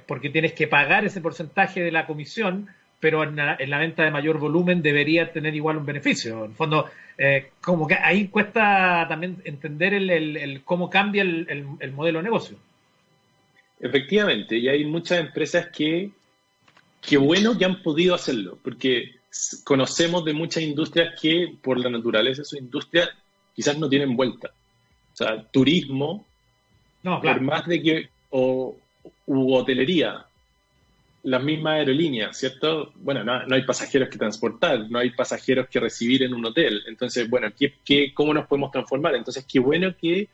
porque 0.07 0.31
tienes 0.31 0.52
que 0.52 0.69
pagar 0.69 1.04
ese 1.04 1.21
porcentaje 1.21 1.81
de 1.83 1.90
la 1.90 2.07
comisión 2.07 2.69
pero 3.04 3.23
en 3.23 3.37
la, 3.37 3.78
venta 3.78 4.02
de 4.02 4.11
mayor 4.11 4.38
volumen 4.38 4.81
debería 4.81 5.31
tener 5.31 5.54
igual 5.54 5.76
un 5.76 5.85
beneficio. 5.85 6.47
En 6.47 6.54
fondo, 6.54 6.88
eh, 7.19 7.50
como 7.61 7.87
que 7.87 7.97
ahí 7.97 8.28
cuesta 8.28 9.04
también 9.07 9.43
entender 9.45 9.93
el, 9.93 10.62
cómo 10.64 10.88
cambia 10.88 11.21
el, 11.21 11.93
modelo 11.93 12.21
de 12.21 12.23
negocio. 12.23 12.57
Efectivamente, 13.78 14.57
y 14.57 14.71
hay 14.71 14.87
muchas 14.87 15.21
empresas 15.21 15.69
que, 15.69 16.12
qué 17.02 17.19
bueno 17.19 17.59
que 17.59 17.66
han 17.66 17.83
podido 17.83 18.14
hacerlo, 18.14 18.59
porque 18.64 19.16
conocemos 19.64 20.25
de 20.25 20.33
muchas 20.33 20.62
industrias 20.62 21.21
que 21.21 21.52
por 21.61 21.78
la 21.78 21.90
naturaleza 21.90 22.40
de 22.40 22.47
su 22.47 22.57
industria 22.57 23.11
quizás 23.54 23.76
no 23.76 23.87
tienen 23.87 24.16
vuelta. 24.16 24.49
O 25.12 25.16
sea, 25.16 25.47
turismo, 25.50 26.25
no, 27.02 27.21
por 27.21 27.38
más 27.43 27.66
de 27.66 27.83
que, 27.83 28.09
o 28.31 28.78
u 29.27 29.55
hotelería, 29.55 30.27
las 31.25 31.43
mismas 31.43 31.75
aerolíneas, 31.75 32.37
¿cierto? 32.37 32.93
Bueno, 32.97 33.25
no, 33.25 33.55
hay 33.55 33.63
pasajeros 33.63 34.11
que 34.11 34.19
transportar, 34.19 34.91
no 34.91 34.99
hay 34.99 35.11
pasajeros 35.11 35.69
que 35.69 35.81
recibir 35.81 36.23
en 36.23 36.35
un 36.35 36.45
hotel. 36.45 36.83
Entonces, 36.87 37.29
bueno, 37.29 37.49
¿qué, 37.57 38.13
cómo 38.13 38.35
nos 38.35 38.47
podemos 38.47 38.71
transformar? 38.71 39.15
Entonces, 39.15 39.47
qué 39.51 39.59
bueno 39.59 39.95
que 39.97 40.29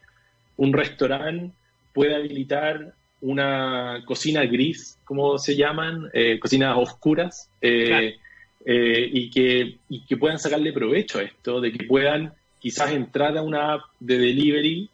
un 0.57 0.73
restaurante 0.73 1.53
pueda 1.93 2.17
habilitar 2.17 2.93
una 3.21 4.03
cocina 4.05 4.45
gris, 4.47 4.99
como 5.05 5.39
se 5.39 5.55
llaman, 5.55 6.09
eh, 6.13 6.41
cocinas 6.41 6.77
oscuras, 6.77 7.49
eh, 7.61 8.17
eh, 8.65 9.11
y, 9.13 9.31
que, 9.31 9.77
y 9.89 10.05
que 10.05 10.17
puedan 10.17 10.39
sacarle 10.39 10.73
provecho 10.73 11.19
a 11.19 11.23
esto, 11.23 11.61
de 11.61 11.73
que 11.73 11.85
puedan 11.85 12.35
quizás 12.59 12.91
entrar 12.93 13.39
a 13.39 13.43
una 13.43 13.75
app 13.75 13.83
de 14.01 14.19
delivery 14.19 14.91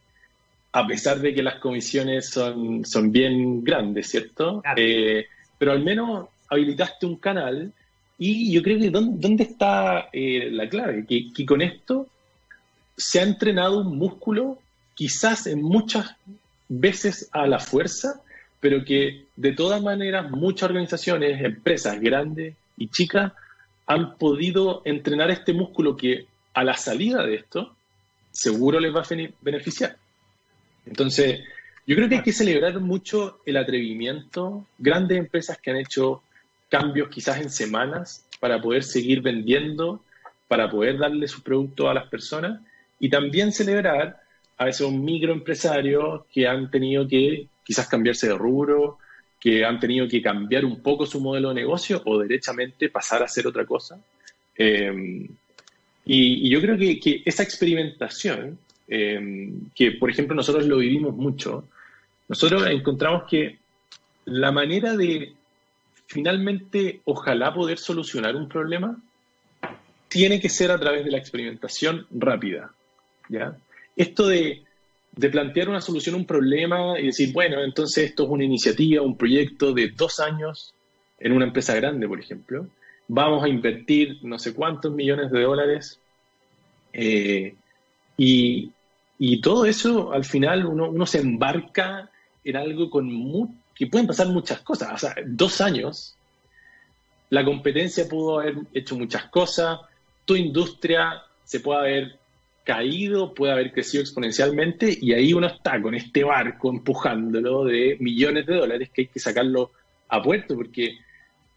a 0.76 0.86
pesar 0.86 1.20
de 1.20 1.32
que 1.32 1.42
las 1.42 1.54
comisiones 1.54 2.28
son, 2.28 2.84
son 2.84 3.10
bien 3.10 3.64
grandes, 3.64 4.10
¿cierto? 4.10 4.62
pero 5.58 5.72
al 5.72 5.82
menos 5.82 6.28
habilitaste 6.50 7.06
un 7.06 7.16
canal 7.16 7.72
y 8.18 8.52
yo 8.52 8.62
creo 8.62 8.78
que 8.78 8.90
¿dónde, 8.90 9.42
está 9.42 10.10
eh, 10.12 10.50
la 10.50 10.68
clave? 10.68 11.06
Que, 11.06 11.46
con 11.46 11.62
esto 11.62 12.08
se 12.94 13.20
ha 13.20 13.22
entrenado 13.22 13.80
un 13.80 13.96
músculo 13.96 14.58
quizás 14.94 15.46
en 15.46 15.62
muchas 15.62 16.14
veces 16.68 17.30
a 17.32 17.46
la 17.46 17.58
fuerza, 17.58 18.20
pero 18.60 18.84
que 18.84 19.24
de 19.34 19.52
todas 19.52 19.82
maneras 19.82 20.30
muchas 20.30 20.68
organizaciones, 20.68 21.42
empresas 21.42 21.98
grandes 22.00 22.54
y 22.76 22.88
chicas 22.88 23.32
han 23.86 24.18
podido 24.18 24.82
entrenar 24.84 25.30
este 25.30 25.54
músculo 25.54 25.96
que 25.96 26.26
a 26.52 26.64
la 26.64 26.76
salida 26.76 27.24
de 27.24 27.36
esto 27.36 27.74
seguro 28.30 28.78
les 28.78 28.94
va 28.94 29.00
a 29.00 29.30
beneficiar. 29.40 29.96
Entonces, 30.86 31.40
yo 31.86 31.94
creo 31.94 32.08
que 32.08 32.16
hay 32.16 32.22
que 32.22 32.32
celebrar 32.32 32.80
mucho 32.80 33.40
el 33.44 33.56
atrevimiento, 33.56 34.66
grandes 34.78 35.18
empresas 35.18 35.58
que 35.58 35.70
han 35.70 35.76
hecho 35.76 36.22
cambios 36.68 37.08
quizás 37.08 37.40
en 37.40 37.50
semanas 37.50 38.26
para 38.40 38.60
poder 38.60 38.82
seguir 38.82 39.20
vendiendo, 39.20 40.02
para 40.48 40.70
poder 40.70 40.98
darle 40.98 41.28
su 41.28 41.42
producto 41.42 41.88
a 41.88 41.94
las 41.94 42.08
personas 42.08 42.60
y 42.98 43.08
también 43.08 43.52
celebrar 43.52 44.20
a 44.58 44.68
esos 44.68 44.92
microempresarios 44.92 46.24
que 46.32 46.46
han 46.46 46.70
tenido 46.70 47.06
que 47.06 47.48
quizás 47.64 47.88
cambiarse 47.88 48.28
de 48.28 48.34
rubro, 48.34 48.98
que 49.38 49.64
han 49.64 49.78
tenido 49.78 50.08
que 50.08 50.22
cambiar 50.22 50.64
un 50.64 50.82
poco 50.82 51.04
su 51.04 51.20
modelo 51.20 51.50
de 51.50 51.56
negocio 51.56 52.02
o 52.04 52.18
derechamente 52.18 52.88
pasar 52.88 53.22
a 53.22 53.26
hacer 53.26 53.46
otra 53.46 53.66
cosa. 53.66 54.00
Eh, 54.56 55.28
y, 56.04 56.48
yo 56.48 56.60
creo 56.60 56.78
que, 56.78 57.22
esa 57.24 57.42
experimentación, 57.42 58.58
eh, 58.88 59.50
que 59.74 59.92
por 59.92 60.10
ejemplo 60.10 60.34
nosotros 60.34 60.66
lo 60.66 60.78
vivimos 60.78 61.14
mucho, 61.14 61.68
nosotros 62.28 62.66
encontramos 62.68 63.24
que 63.28 63.58
la 64.24 64.50
manera 64.52 64.96
de 64.96 65.34
finalmente, 66.06 67.00
ojalá 67.04 67.52
poder 67.52 67.78
solucionar 67.78 68.36
un 68.36 68.48
problema, 68.48 68.96
tiene 70.08 70.40
que 70.40 70.48
ser 70.48 70.70
a 70.70 70.78
través 70.78 71.04
de 71.04 71.10
la 71.10 71.18
experimentación 71.18 72.06
rápida. 72.10 72.72
¿ya? 73.28 73.56
Esto 73.96 74.28
de, 74.28 74.62
plantear 75.30 75.68
una 75.68 75.80
solución 75.80 76.14
a 76.14 76.18
un 76.18 76.26
problema 76.26 76.98
y 77.00 77.06
decir, 77.06 77.32
bueno, 77.32 77.62
entonces 77.62 78.04
esto 78.04 78.24
es 78.24 78.28
una 78.30 78.44
iniciativa, 78.44 79.02
un 79.02 79.16
proyecto 79.16 79.72
de 79.72 79.88
dos 79.88 80.20
años 80.20 80.74
en 81.18 81.32
una 81.32 81.46
empresa 81.46 81.74
grande, 81.74 82.06
por 82.06 82.20
ejemplo, 82.20 82.66
vamos 83.08 83.42
a 83.42 83.48
invertir 83.48 84.18
no 84.22 84.38
sé 84.38 84.54
cuántos 84.54 84.92
millones 84.92 85.30
de 85.30 85.42
dólares 85.42 85.98
eh, 86.92 87.54
y, 88.18 88.70
todo 89.40 89.66
eso 89.66 90.12
al 90.12 90.24
final 90.24 90.66
uno, 90.66 90.90
uno 90.90 91.06
se 91.06 91.20
embarca 91.20 92.10
en 92.44 92.56
algo 92.56 92.90
con 92.90 93.08
que 93.74 93.86
pueden 93.86 94.06
pasar 94.06 94.28
muchas 94.28 94.60
cosas. 94.60 94.92
O 94.94 94.98
sea, 94.98 95.14
dos 95.26 95.60
años, 95.60 96.16
la 97.30 97.44
competencia 97.44 98.08
pudo 98.08 98.40
haber 98.40 98.56
hecho 98.72 98.96
muchas 98.96 99.24
cosas, 99.26 99.80
tu 100.24 100.36
industria 100.36 101.22
se 101.44 101.60
puede 101.60 101.80
haber 101.80 102.18
caído, 102.64 103.32
puede 103.32 103.52
haber 103.52 103.72
crecido 103.72 104.02
exponencialmente 104.02 104.96
y 105.00 105.12
ahí 105.12 105.32
uno 105.32 105.46
está 105.46 105.80
con 105.80 105.94
este 105.94 106.24
barco 106.24 106.68
empujándolo 106.68 107.64
de 107.64 107.96
millones 108.00 108.46
de 108.46 108.56
dólares 108.56 108.90
que 108.92 109.02
hay 109.02 109.06
que 109.06 109.20
sacarlo 109.20 109.70
a 110.08 110.20
puerto 110.20 110.56
porque, 110.56 110.98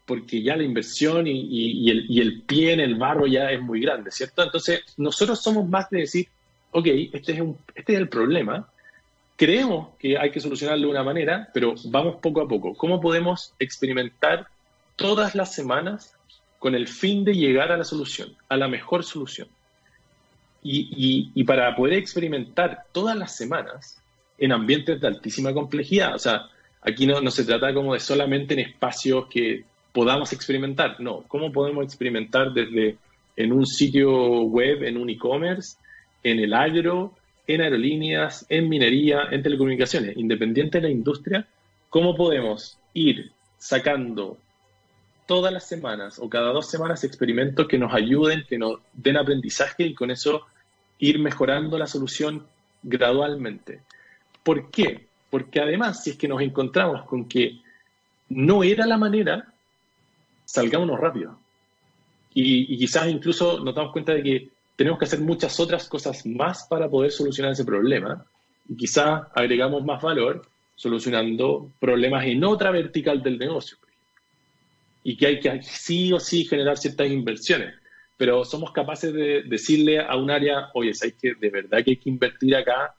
porque 0.06 0.40
ya 0.40 0.56
la 0.56 0.62
inversión 0.62 1.26
y, 1.26 1.90
el, 1.90 2.06
y 2.08 2.20
el 2.20 2.42
pie 2.42 2.74
en 2.74 2.80
el 2.80 2.94
barro 2.94 3.26
ya 3.26 3.50
es 3.50 3.60
muy 3.60 3.80
grande, 3.80 4.12
¿cierto? 4.12 4.44
Entonces, 4.44 4.82
nosotros 4.98 5.42
somos 5.42 5.68
más 5.68 5.90
de 5.90 6.00
decir, 6.00 6.28
ok, 6.72 6.86
este 7.12 7.32
es, 7.32 7.40
un, 7.40 7.58
este 7.74 7.94
es 7.94 7.98
el 7.98 8.08
problema, 8.08 8.68
Creemos 9.40 9.96
que 9.98 10.18
hay 10.18 10.30
que 10.30 10.38
solucionarlo 10.38 10.84
de 10.84 10.90
una 10.90 11.02
manera, 11.02 11.48
pero 11.54 11.74
vamos 11.86 12.16
poco 12.16 12.42
a 12.42 12.46
poco. 12.46 12.74
¿Cómo 12.74 13.00
podemos 13.00 13.54
experimentar 13.58 14.46
todas 14.96 15.34
las 15.34 15.54
semanas 15.54 16.14
con 16.58 16.74
el 16.74 16.86
fin 16.86 17.24
de 17.24 17.32
llegar 17.32 17.72
a 17.72 17.78
la 17.78 17.84
solución, 17.84 18.36
a 18.50 18.58
la 18.58 18.68
mejor 18.68 19.02
solución? 19.02 19.48
Y, 20.62 21.42
para 21.44 21.74
poder 21.74 21.94
experimentar 21.94 22.84
todas 22.92 23.16
las 23.16 23.34
semanas 23.34 23.98
en 24.36 24.52
ambientes 24.52 25.00
de 25.00 25.06
altísima 25.06 25.54
complejidad, 25.54 26.16
o 26.16 26.18
sea, 26.18 26.42
aquí 26.82 27.06
no, 27.06 27.22
no 27.22 27.30
se 27.30 27.44
trata 27.44 27.72
como 27.72 27.94
de 27.94 28.00
solamente 28.00 28.52
en 28.52 28.60
espacios 28.60 29.24
que 29.30 29.64
podamos 29.94 30.34
experimentar, 30.34 31.00
no, 31.00 31.24
¿cómo 31.28 31.50
podemos 31.50 31.82
experimentar 31.82 32.52
desde 32.52 32.98
en 33.36 33.54
un 33.54 33.64
sitio 33.64 34.42
web, 34.42 34.82
en 34.82 34.98
un 34.98 35.08
e-commerce, 35.08 35.78
en 36.22 36.38
el 36.38 36.52
agro, 36.54 37.14
en 37.46 37.60
aerolíneas, 37.60 38.46
en 38.48 38.68
minería, 38.68 39.28
en 39.30 39.42
telecomunicaciones, 39.42 40.16
independiente 40.16 40.78
de 40.78 40.82
la 40.82 40.90
industria, 40.90 41.46
¿cómo 41.88 42.14
podemos 42.14 42.78
ir 42.94 43.32
sacando 43.58 44.38
todas 45.26 45.52
las 45.52 45.66
semanas 45.66 46.18
o 46.18 46.28
cada 46.28 46.52
dos 46.52 46.68
semanas 46.68 47.04
experimentos 47.04 47.66
que 47.68 47.78
nos 47.78 47.92
ayuden, 47.94 48.44
que 48.48 48.58
nos 48.58 48.80
den 48.92 49.16
aprendizaje 49.16 49.84
y 49.84 49.94
con 49.94 50.10
eso 50.10 50.46
ir 50.98 51.18
mejorando 51.18 51.78
la 51.78 51.86
solución 51.86 52.46
gradualmente? 52.82 53.80
¿Por 54.42 54.70
qué? 54.70 55.06
Porque 55.30 55.60
además, 55.60 56.02
si 56.02 56.10
es 56.10 56.16
que 56.16 56.28
nos 56.28 56.42
encontramos 56.42 57.04
con 57.04 57.26
que 57.28 57.60
no 58.28 58.62
era 58.62 58.86
la 58.86 58.96
manera, 58.96 59.52
salgámonos 60.44 60.98
rápido. 60.98 61.38
Y, 62.32 62.72
y 62.72 62.78
quizás 62.78 63.08
incluso 63.08 63.60
nos 63.60 63.74
damos 63.74 63.92
cuenta 63.92 64.14
de 64.14 64.22
que 64.22 64.48
tenemos 64.80 64.98
que 64.98 65.04
hacer 65.04 65.20
muchas 65.20 65.60
otras 65.60 65.86
cosas 65.86 66.24
más 66.24 66.66
para 66.66 66.88
poder 66.88 67.10
solucionar 67.10 67.52
ese 67.52 67.66
problema. 67.66 68.24
Y 68.66 68.76
quizá 68.76 69.28
agregamos 69.34 69.84
más 69.84 70.00
valor 70.00 70.40
solucionando 70.74 71.70
problemas 71.78 72.24
en 72.24 72.42
otra 72.44 72.70
vertical 72.70 73.22
del 73.22 73.38
negocio. 73.38 73.76
Y 75.04 75.18
que 75.18 75.26
hay 75.26 75.38
que 75.38 75.60
sí 75.60 76.14
o 76.14 76.18
sí 76.18 76.46
generar 76.46 76.78
ciertas 76.78 77.10
inversiones. 77.10 77.74
Pero 78.16 78.42
somos 78.46 78.72
capaces 78.72 79.12
de 79.12 79.42
decirle 79.42 80.00
a 80.00 80.16
un 80.16 80.30
área, 80.30 80.70
oye, 80.72 80.94
¿sabes 80.94 81.16
que 81.20 81.34
de 81.34 81.50
verdad 81.50 81.84
que 81.84 81.90
hay 81.90 81.96
que 81.98 82.08
invertir 82.08 82.56
acá 82.56 82.94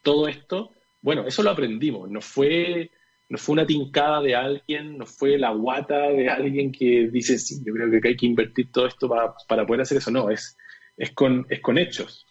todo 0.00 0.26
esto? 0.26 0.72
Bueno, 1.02 1.26
eso 1.26 1.42
lo 1.42 1.50
aprendimos. 1.50 2.10
No 2.10 2.22
fue, 2.22 2.90
no 3.28 3.36
fue 3.36 3.52
una 3.52 3.66
tincada 3.66 4.22
de 4.22 4.34
alguien, 4.34 4.96
no 4.96 5.04
fue 5.04 5.36
la 5.36 5.50
guata 5.50 5.98
de 6.12 6.30
alguien 6.30 6.72
que 6.72 7.10
dice, 7.12 7.36
sí, 7.36 7.56
yo 7.62 7.74
creo 7.74 8.00
que 8.00 8.08
hay 8.08 8.16
que 8.16 8.24
invertir 8.24 8.72
todo 8.72 8.86
esto 8.86 9.06
para, 9.06 9.34
para 9.46 9.66
poder 9.66 9.82
hacer 9.82 9.98
eso. 9.98 10.10
No, 10.10 10.30
es, 10.30 10.56
es 11.00 11.12
con, 11.12 11.46
es 11.48 11.60
con 11.60 11.78
hechos. 11.78 12.26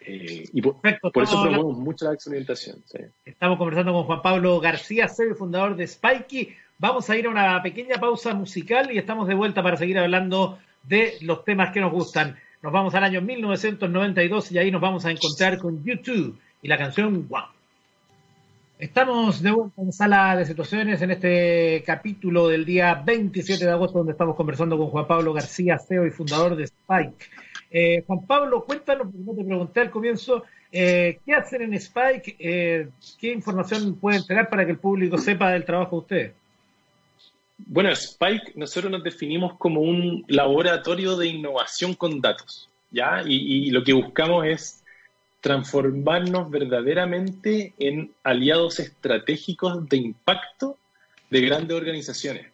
Eh, 0.00 0.44
y 0.52 0.60
por, 0.60 0.80
eso 0.84 1.42
promovemos 1.42 1.78
mucho 1.78 2.06
la 2.06 2.14
experimentación. 2.14 2.82
Estamos 3.24 3.56
conversando 3.56 3.92
con 3.92 4.02
Juan 4.02 4.20
Pablo 4.20 4.58
García, 4.58 5.08
CEO 5.08 5.36
fundador 5.36 5.76
de 5.76 5.86
Spikey. 5.86 6.56
Vamos 6.78 7.08
a 7.08 7.16
ir 7.16 7.26
a 7.26 7.30
una 7.30 7.62
pequeña 7.62 7.98
pausa 8.00 8.34
musical 8.34 8.90
y 8.92 8.98
estamos 8.98 9.28
de 9.28 9.34
vuelta 9.34 9.62
para 9.62 9.76
seguir 9.76 9.96
hablando 9.98 10.58
de 10.82 11.18
los 11.20 11.44
temas 11.44 11.72
que 11.72 11.80
nos 11.80 11.92
gustan. 11.92 12.36
nos 12.62 12.72
vamos 12.72 12.96
al 12.96 13.04
año 13.04 13.22
1992 13.22 14.50
y 14.50 14.58
ahí 14.58 14.72
nos 14.72 14.80
vamos 14.80 15.04
a 15.04 15.12
encontrar 15.12 15.58
con 15.58 15.84
YouTube 15.84 16.36
y 16.60 16.68
la 16.68 16.78
canción 16.78 17.28
Wow. 17.28 17.44
Estamos 18.80 19.40
de 19.42 19.52
vuelta 19.52 19.82
en 19.82 19.92
sala 19.92 20.36
de 20.36 20.46
situaciones 20.46 21.02
en 21.02 21.12
este 21.12 21.82
capítulo 21.86 22.48
del 22.48 22.64
día 22.64 22.94
27 22.94 23.64
de 23.64 23.70
agosto 23.70 23.98
donde 23.98 24.12
estamos 24.12 24.36
conversando 24.36 24.76
con 24.78 24.88
Juan 24.88 25.06
Pablo 25.06 25.32
García, 25.32 25.78
CEO 25.78 26.06
y 26.06 26.10
fundador 26.10 26.56
de 26.56 26.64
Spike. 26.64 27.26
Eh, 27.70 28.02
Juan 28.06 28.26
Pablo, 28.26 28.64
cuéntanos, 28.64 29.12
no 29.14 29.34
te 29.34 29.44
pregunté 29.44 29.80
al 29.80 29.90
comienzo, 29.90 30.44
eh, 30.72 31.20
¿qué 31.24 31.34
hacen 31.34 31.62
en 31.62 31.74
Spike? 31.74 32.36
Eh, 32.38 32.88
¿Qué 33.20 33.32
información 33.32 33.96
pueden 33.96 34.24
tener 34.24 34.48
para 34.48 34.64
que 34.64 34.72
el 34.72 34.78
público 34.78 35.18
sepa 35.18 35.52
del 35.52 35.64
trabajo 35.64 35.96
de 35.96 36.00
ustedes? 36.00 36.32
Bueno, 37.58 37.90
Spike, 37.90 38.52
nosotros 38.54 38.90
nos 38.90 39.02
definimos 39.02 39.54
como 39.58 39.80
un 39.80 40.24
laboratorio 40.28 41.16
de 41.16 41.26
innovación 41.26 41.94
con 41.94 42.20
datos, 42.20 42.68
¿ya? 42.90 43.22
y 43.26 43.70
lo 43.70 43.82
que 43.82 43.92
buscamos 43.92 44.46
es 44.46 44.84
transformarnos 45.40 46.50
verdaderamente 46.50 47.72
en 47.78 48.10
aliados 48.22 48.80
estratégicos 48.80 49.88
de 49.88 49.96
impacto 49.96 50.76
de 51.30 51.40
grandes 51.40 51.76
organizaciones. 51.76 52.46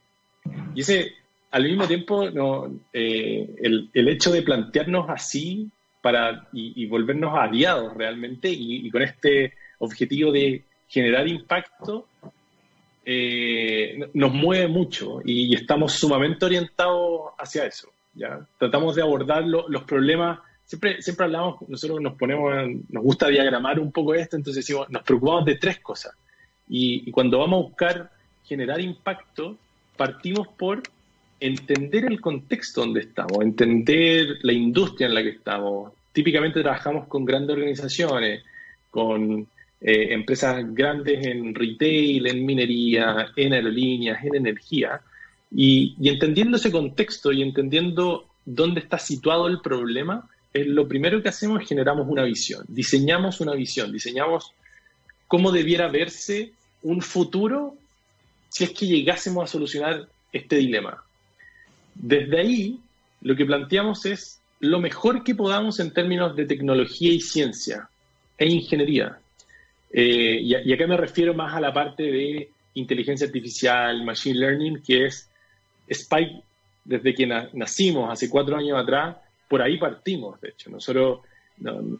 Y 0.74 0.80
ese, 0.80 1.12
al 1.54 1.62
mismo 1.62 1.86
tiempo, 1.86 2.28
no, 2.30 2.80
eh, 2.92 3.48
el, 3.62 3.88
el, 3.94 4.08
hecho 4.08 4.32
de 4.32 4.42
plantearnos 4.42 5.08
así 5.08 5.70
para, 6.02 6.48
y, 6.52 6.84
volvernos 6.86 7.32
aliados 7.38 7.94
realmente 7.94 8.50
y, 8.50 8.90
con 8.90 9.02
este 9.02 9.52
objetivo 9.78 10.32
de 10.32 10.64
generar 10.88 11.28
impacto, 11.28 12.08
eh, 13.04 14.10
nos 14.14 14.32
mueve 14.32 14.66
mucho 14.66 15.20
y, 15.24 15.54
estamos 15.54 15.92
sumamente 15.92 16.44
orientados 16.44 17.30
hacia 17.38 17.66
eso. 17.66 17.88
¿ya? 18.14 18.44
Tratamos 18.58 18.96
de 18.96 19.02
abordar 19.02 19.44
los 19.46 19.84
problemas 19.84 20.40
siempre, 20.64 21.00
siempre 21.02 21.26
hablamos, 21.26 21.68
nosotros 21.68 22.00
nos 22.00 22.14
ponemos, 22.14 22.52
nos 22.88 23.02
gusta 23.04 23.28
diagramar 23.28 23.78
un 23.78 23.92
poco 23.92 24.12
esto, 24.14 24.36
entonces 24.36 24.66
decimos, 24.66 24.90
nos 24.90 25.04
preocupamos 25.04 25.44
de 25.44 25.54
tres 25.54 25.78
cosas. 25.78 26.14
Y, 26.68 27.12
cuando 27.12 27.38
vamos 27.38 27.60
a 27.60 27.68
buscar 27.68 28.10
generar 28.44 28.80
impacto, 28.80 29.56
partimos 29.96 30.48
por 30.48 30.82
entender 31.40 32.04
el 32.04 32.20
contexto 32.20 32.82
donde 32.82 33.00
estamos, 33.00 33.42
entender 33.42 34.38
la 34.42 34.52
industria 34.52 35.06
en 35.06 35.14
la 35.14 35.22
que 35.22 35.30
estamos. 35.30 35.92
Típicamente 36.12 36.62
trabajamos 36.62 37.06
con 37.08 37.24
grandes 37.24 37.56
organizaciones, 37.56 38.44
con 38.90 39.46
eh, 39.80 40.14
empresas 40.14 40.64
grandes 40.74 41.26
en 41.26 41.54
retail, 41.54 42.26
en 42.26 42.46
minería, 42.46 43.32
en 43.36 43.52
aerolíneas, 43.52 44.24
en 44.24 44.36
energía. 44.36 45.00
Y, 45.54 45.94
entendiendo 46.02 46.56
ese 46.56 46.72
contexto 46.72 47.32
y 47.32 47.42
entendiendo 47.42 48.26
dónde 48.44 48.80
está 48.80 48.98
situado 48.98 49.46
el 49.46 49.60
problema, 49.60 50.28
lo 50.54 50.86
primero 50.86 51.22
que 51.22 51.28
hacemos 51.28 51.62
es 51.62 51.68
generamos 51.68 52.06
una 52.08 52.22
visión, 52.22 52.64
diseñamos 52.68 53.40
una 53.40 53.54
visión, 53.54 53.92
diseñamos 53.92 54.52
cómo 55.26 55.50
debiera 55.50 55.88
verse 55.88 56.52
un 56.82 57.02
futuro 57.02 57.76
si 58.48 58.64
es 58.64 58.70
que 58.70 58.86
llegásemos 58.86 59.44
a 59.44 59.52
solucionar 59.52 60.08
este 60.32 60.56
dilema. 60.56 61.02
Desde 61.94 62.40
ahí, 62.40 62.80
lo 63.22 63.36
que 63.36 63.46
planteamos 63.46 64.06
es 64.06 64.40
lo 64.60 64.80
mejor 64.80 65.24
que 65.24 65.34
podamos 65.34 65.80
en 65.80 65.92
términos 65.92 66.34
de 66.36 66.46
tecnología 66.46 67.12
y 67.12 67.20
ciencia 67.20 67.88
e 68.38 68.48
ingeniería. 68.48 69.18
Eh, 69.92 70.38
y, 70.40 70.54
y, 70.56 70.72
acá 70.72 70.86
me 70.86 70.96
refiero 70.96 71.34
más 71.34 71.54
a 71.54 71.60
la 71.60 71.72
parte 71.72 72.02
de 72.02 72.50
inteligencia 72.74 73.26
artificial, 73.26 74.04
machine 74.04 74.38
learning, 74.38 74.82
que 74.82 75.06
es 75.06 75.30
Spike, 75.88 76.42
desde 76.84 77.14
que 77.14 77.26
nacimos 77.26 78.10
hace 78.10 78.28
cuatro 78.28 78.56
años 78.56 78.78
atrás, 78.78 79.16
por 79.48 79.62
ahí 79.62 79.78
partimos, 79.78 80.40
de 80.40 80.50
hecho. 80.50 80.70
Nosotros 80.70 81.20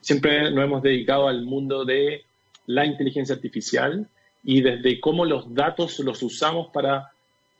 siempre 0.02 0.50
nos 0.50 0.64
hemos 0.64 0.82
dedicado 0.82 1.28
al 1.28 1.44
mundo 1.44 1.84
de 1.84 2.24
la 2.66 2.84
inteligencia 2.84 3.34
artificial 3.34 4.06
y 4.42 4.60
desde 4.60 5.00
cómo 5.00 5.24
los 5.24 5.54
datos 5.54 5.98
los 6.00 6.22
usamos 6.22 6.68
para 6.72 7.12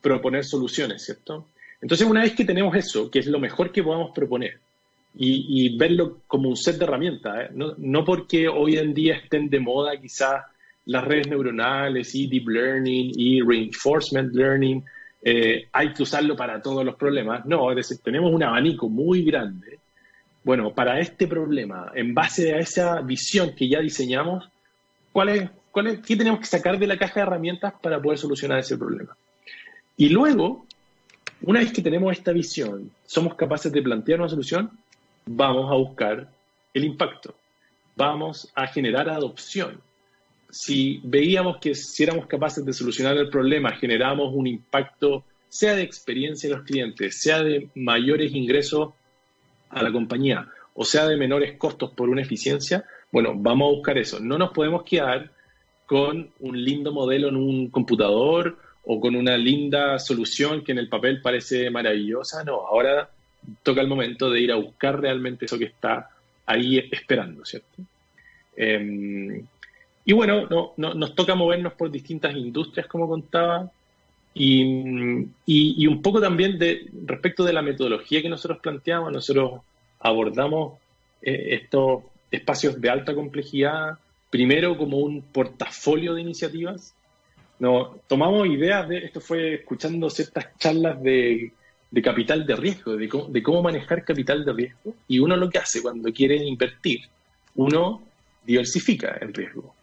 proponer 0.02 0.44
soluciones, 0.44 1.04
¿cierto? 1.04 1.46
Entonces, 1.80 2.06
una 2.06 2.22
vez 2.22 2.34
que 2.34 2.44
tenemos 2.44 2.74
eso, 2.76 3.10
que 3.10 3.18
es 3.18 3.26
lo 3.26 3.38
mejor 3.38 3.72
que 3.72 3.82
podamos 3.82 4.12
proponer, 4.14 4.58
y, 5.16 5.76
verlo 5.76 6.22
como 6.26 6.48
un 6.48 6.56
set 6.56 6.76
de 6.76 6.84
herramientas, 6.84 7.44
¿eh? 7.44 7.48
no, 7.54 7.74
no, 7.78 8.04
porque 8.04 8.48
hoy 8.48 8.78
en 8.78 8.92
día 8.92 9.14
estén 9.14 9.48
de 9.48 9.60
moda 9.60 9.96
quizás 10.00 10.42
las 10.86 11.04
redes 11.04 11.28
neuronales 11.28 12.14
y 12.14 12.26
deep 12.26 12.48
learning 12.48 13.12
y 13.14 13.40
reinforcement 13.40 14.34
learning, 14.34 14.84
eh, 15.22 15.68
hay 15.72 15.92
que 15.94 16.02
usarlo 16.02 16.36
para 16.36 16.60
todos 16.60 16.84
los 16.84 16.96
problemas. 16.96 17.46
No, 17.46 17.70
es 17.70 17.76
decir, 17.76 17.98
tenemos 18.02 18.32
un 18.32 18.42
abanico 18.42 18.88
muy 18.88 19.24
grande. 19.24 19.78
Bueno, 20.42 20.74
para 20.74 21.00
este 21.00 21.26
problema, 21.26 21.90
en 21.94 22.12
base 22.12 22.52
a 22.52 22.58
esa 22.58 23.00
visión 23.00 23.54
que 23.54 23.66
ya 23.66 23.80
diseñamos, 23.80 24.50
¿cuál 25.12 25.30
es, 25.30 25.50
cuál 25.70 25.86
es, 25.86 26.00
¿qué 26.00 26.16
tenemos 26.16 26.40
que 26.40 26.46
sacar 26.46 26.78
de 26.78 26.86
la 26.86 26.98
caja 26.98 27.14
de 27.14 27.22
herramientas 27.22 27.72
para 27.80 28.00
poder 28.00 28.18
solucionar 28.18 28.58
ese 28.58 28.76
problema? 28.76 29.16
Y 29.96 30.10
luego, 30.10 30.66
una 31.42 31.60
vez 31.60 31.72
que 31.72 31.82
tenemos 31.82 32.12
esta 32.12 32.32
visión, 32.32 32.90
somos 33.04 33.34
capaces 33.34 33.72
de 33.72 33.82
plantear 33.82 34.20
una 34.20 34.28
solución, 34.28 34.70
vamos 35.26 35.70
a 35.70 35.74
buscar 35.74 36.28
el 36.72 36.84
impacto, 36.84 37.34
vamos 37.96 38.50
a 38.54 38.66
generar 38.66 39.08
adopción, 39.08 39.80
si 40.54 41.00
veíamos 41.02 41.56
que 41.58 41.74
si 41.74 42.04
éramos 42.04 42.28
capaces 42.28 42.64
de 42.64 42.72
solucionar 42.72 43.16
el 43.16 43.28
problema, 43.28 43.72
generamos 43.72 44.32
un 44.32 44.46
impacto, 44.46 45.24
sea 45.48 45.74
de 45.74 45.82
experiencia 45.82 46.48
de 46.48 46.54
los 46.54 46.64
clientes, 46.64 47.20
sea 47.20 47.42
de 47.42 47.70
mayores 47.74 48.32
ingresos 48.32 48.90
a 49.70 49.82
la 49.82 49.90
compañía, 49.90 50.46
o 50.74 50.84
sea 50.84 51.08
de 51.08 51.16
menores 51.16 51.58
costos 51.58 51.90
por 51.90 52.08
una 52.08 52.22
eficiencia, 52.22 52.84
bueno, 53.10 53.32
vamos 53.34 53.66
a 53.66 53.74
buscar 53.74 53.98
eso. 53.98 54.20
No 54.20 54.38
nos 54.38 54.52
podemos 54.52 54.84
quedar 54.84 55.32
con 55.86 56.30
un 56.38 56.64
lindo 56.64 56.92
modelo 56.92 57.30
en 57.30 57.36
un 57.36 57.70
computador 57.70 58.56
o 58.86 59.00
con 59.00 59.16
una 59.16 59.36
linda 59.36 59.98
solución 59.98 60.62
que 60.62 60.72
en 60.72 60.78
el 60.78 60.88
papel 60.88 61.20
parece 61.20 61.70
maravillosa. 61.70 62.44
No, 62.44 62.66
ahora 62.66 63.08
toca 63.62 63.80
el 63.80 63.88
momento 63.88 64.30
de 64.30 64.40
ir 64.40 64.52
a 64.52 64.56
buscar 64.56 65.00
realmente 65.00 65.46
eso 65.46 65.58
que 65.58 65.64
está 65.64 66.10
ahí 66.46 66.78
esperando, 66.90 67.44
¿cierto? 67.44 67.82
Em, 68.56 69.44
y 70.04 70.12
bueno, 70.12 70.46
no, 70.76 70.94
nos 70.94 71.14
toca 71.14 71.34
movernos 71.34 71.72
por 71.72 71.90
distintas 71.90 72.36
industrias, 72.36 72.86
como 72.86 73.08
contaba, 73.08 73.70
y, 74.34 75.28
y, 75.46 75.86
un 75.86 76.02
poco 76.02 76.20
también 76.20 76.58
de, 76.58 76.90
respecto 77.06 77.44
de 77.44 77.52
la 77.52 77.62
metodología 77.62 78.20
que 78.20 78.28
nosotros 78.28 78.58
planteamos, 78.60 79.12
nosotros 79.12 79.60
abordamos 80.00 80.74
eh, 81.22 81.54
estos 81.62 82.02
espacios 82.32 82.80
de 82.80 82.90
alta 82.90 83.14
complejidad, 83.14 83.98
primero 84.30 84.76
como 84.76 84.98
un 84.98 85.22
portafolio 85.22 86.14
de 86.14 86.22
iniciativas. 86.22 86.94
No, 87.58 87.96
tomamos 88.08 88.46
ideas 88.48 88.88
de, 88.88 88.98
esto 88.98 89.20
fue 89.20 89.54
escuchando 89.54 90.10
ciertas 90.10 90.56
charlas 90.58 91.02
de, 91.02 91.52
capital 92.02 92.44
de 92.44 92.56
riesgo, 92.56 92.96
de 92.96 93.08
cómo, 93.08 93.26
de 93.26 93.42
cómo 93.42 93.62
manejar 93.62 94.04
capital 94.04 94.44
de 94.44 94.52
riesgo, 94.52 94.94
y 95.06 95.18
uno 95.20 95.36
lo 95.36 95.48
que 95.48 95.58
hace 95.58 95.80
cuando 95.80 96.12
quiere 96.12 96.36
invertir, 96.36 97.00
uno 97.54 98.02
diversifica 98.44 99.16
el 99.20 99.32
riesgo. 99.32 99.74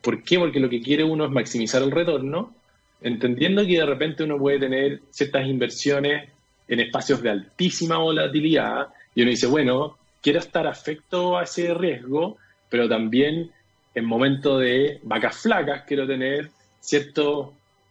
¿Por 0.00 0.22
qué? 0.22 0.38
Porque 0.38 0.60
lo 0.60 0.70
que 0.70 0.80
quiere 0.80 1.04
uno 1.04 1.24
es 1.24 1.30
maximizar 1.30 1.82
el 1.82 1.90
retorno, 1.90 2.54
entendiendo 3.02 3.66
que 3.66 3.78
de 3.78 3.86
repente 3.86 4.24
uno 4.24 4.38
puede 4.38 4.60
tener 4.60 5.00
ciertas 5.10 5.46
inversiones 5.46 6.28
en 6.68 6.80
espacios 6.80 7.22
de 7.22 7.30
altísima 7.30 7.98
volatilidad 7.98 8.88
y 9.14 9.22
uno 9.22 9.30
dice, 9.30 9.46
bueno, 9.46 9.98
quiero 10.22 10.38
estar 10.38 10.66
afecto 10.66 11.36
a 11.36 11.42
ese 11.42 11.74
riesgo, 11.74 12.36
pero 12.68 12.88
también 12.88 13.50
en 13.94 14.04
momentos 14.04 14.60
de 14.60 15.00
vacas 15.02 15.36
flacas 15.36 15.82
quiero 15.86 16.06
tener 16.06 16.50
ciertas 16.80 17.26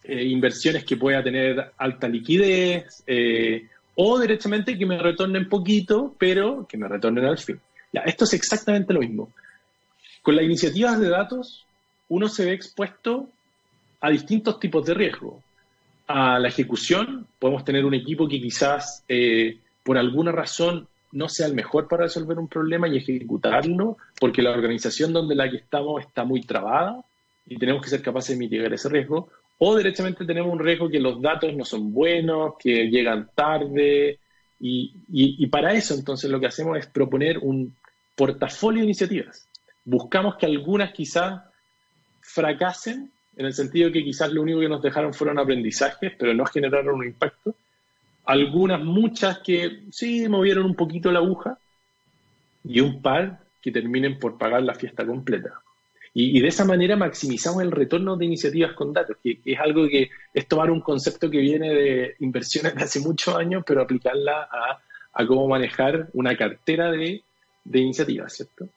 eh, 0.04 0.23
inversiones 0.23 0.84
que 0.84 0.97
pueda 0.97 1.23
tener 1.23 1.71
alta 1.78 2.08
liquidez 2.08 3.04
eh, 3.06 3.67
o 3.95 4.19
directamente 4.19 4.78
que 4.78 4.86
me 4.86 4.97
retornen 4.97 5.47
poquito, 5.49 6.15
pero 6.17 6.65
que 6.67 6.78
me 6.78 6.88
retornen 6.88 7.25
al 7.25 7.38
fin. 7.38 7.60
Esto 8.06 8.25
es 8.25 8.34
exactamente 8.34 8.93
lo 8.93 9.02
mismo. 9.02 9.30
Con 10.21 10.36
las 10.36 10.45
iniciativas 10.45 10.99
de 10.99 11.10
datos, 11.10 11.65
uno 12.08 12.28
se 12.28 12.45
ve 12.45 12.54
expuesto 12.54 13.30
a 14.02 14.10
distintos 14.10 14.60
tipos 14.60 14.86
de 14.86 14.93
riesgo. 14.93 15.41
A 16.08 16.39
la 16.39 16.47
ejecución, 16.47 17.28
podemos 17.38 17.63
tener 17.63 17.86
un 17.86 17.93
equipo 17.93 18.28
que 18.28 18.41
quizás 18.41 19.04
eh, 19.08 19.58
por 19.84 19.97
alguna 19.97 20.32
razón 20.32 20.88
no 21.12 21.28
sea 21.28 21.47
el 21.47 21.54
mejor 21.54 21.88
para 21.88 22.04
resolver 22.04 22.38
un 22.38 22.47
problema 22.47 22.88
y 22.88 22.97
ejecutarlo, 22.97 23.97
porque 24.19 24.41
la 24.41 24.52
organización 24.52 25.12
donde 25.12 25.36
la 25.36 25.49
que 25.49 25.58
estamos 25.58 26.02
está 26.02 26.23
muy 26.23 26.41
trabada 26.41 27.04
y 27.45 27.58
tenemos 27.58 27.82
que 27.82 27.89
ser 27.89 28.02
capaces 28.02 28.36
de 28.36 28.39
mitigar 28.39 28.71
ese 28.73 28.89
riesgo. 28.89 29.30
O 29.58 29.75
directamente 29.75 30.25
tenemos 30.25 30.52
un 30.52 30.60
riesgo 30.60 30.89
que 30.89 30.99
los 30.99 31.21
datos 31.21 31.54
no 31.54 31.65
son 31.65 31.93
buenos, 31.93 32.54
que 32.60 32.89
llegan 32.89 33.30
tarde. 33.36 34.19
Y, 34.60 34.93
y 35.08 35.47
para 35.47 35.73
eso 35.73 35.93
entonces 35.95 36.30
lo 36.30 36.39
que 36.39 36.47
hacemos 36.47 36.78
es 36.78 36.88
proponer 36.88 37.38
un 37.39 37.75
portafolio 38.15 38.82
de 38.82 38.86
iniciativas. 38.86 39.47
Buscamos 39.86 40.36
que 40.36 40.45
algunas 40.45 40.91
quizás 40.91 41.41
fracasen, 42.21 43.12
en 43.38 43.45
el 43.45 43.54
sentido 43.54 43.91
que 43.91 44.04
quizás 44.04 44.32
lo 44.32 44.41
único 44.41 44.60
que 44.60 44.69
nos 44.69 44.82
dejaron 44.82 45.13
fueron 45.13 45.39
aprendizajes, 45.39 46.13
pero 46.17 46.34
no 46.34 46.45
generaron 46.45 46.95
un 46.95 47.06
impacto. 47.06 47.56
Algunas, 48.25 48.82
muchas 48.82 49.39
que 49.39 49.84
sí 49.91 50.28
movieron 50.28 50.65
un 50.65 50.75
poquito 50.75 51.12
la 51.12 51.19
aguja, 51.19 51.58
y 52.63 52.80
un 52.82 53.02
par 53.02 53.39
que 53.62 53.71
terminen 53.71 54.19
por 54.19 54.38
pagar 54.38 54.63
la 54.63 54.75
fiesta 54.75 55.06
completa. 55.06 55.62
Y, 56.21 56.41
de 56.41 56.49
esa 56.49 56.65
manera 56.65 56.97
maximizamos 56.97 57.63
el 57.63 57.71
retorno 57.71 58.17
de 58.17 58.25
iniciativas 58.25 58.73
con 58.73 58.91
datos, 58.91 59.15
que, 59.23 59.39
es 59.45 59.58
algo 59.58 59.88
que 59.88 60.10
es 60.34 60.47
tomar 60.49 60.69
un 60.69 60.82
concepto 60.82 61.29
que 61.29 61.38
viene 61.38 61.73
de 61.73 62.15
inversiones 62.19 62.75
de 62.75 62.84
hace 62.84 62.99
muchos 62.99 63.36
años, 63.36 63.63
pero 63.65 63.82
aplicarla 63.82 64.49
a, 65.13 65.25
cómo 65.25 65.47
manejar 65.47 66.10
una 66.12 66.36
cartera 66.36 66.91
de, 66.91 67.23
iniciativas, 67.73 68.34
¿cierto? 68.34 68.67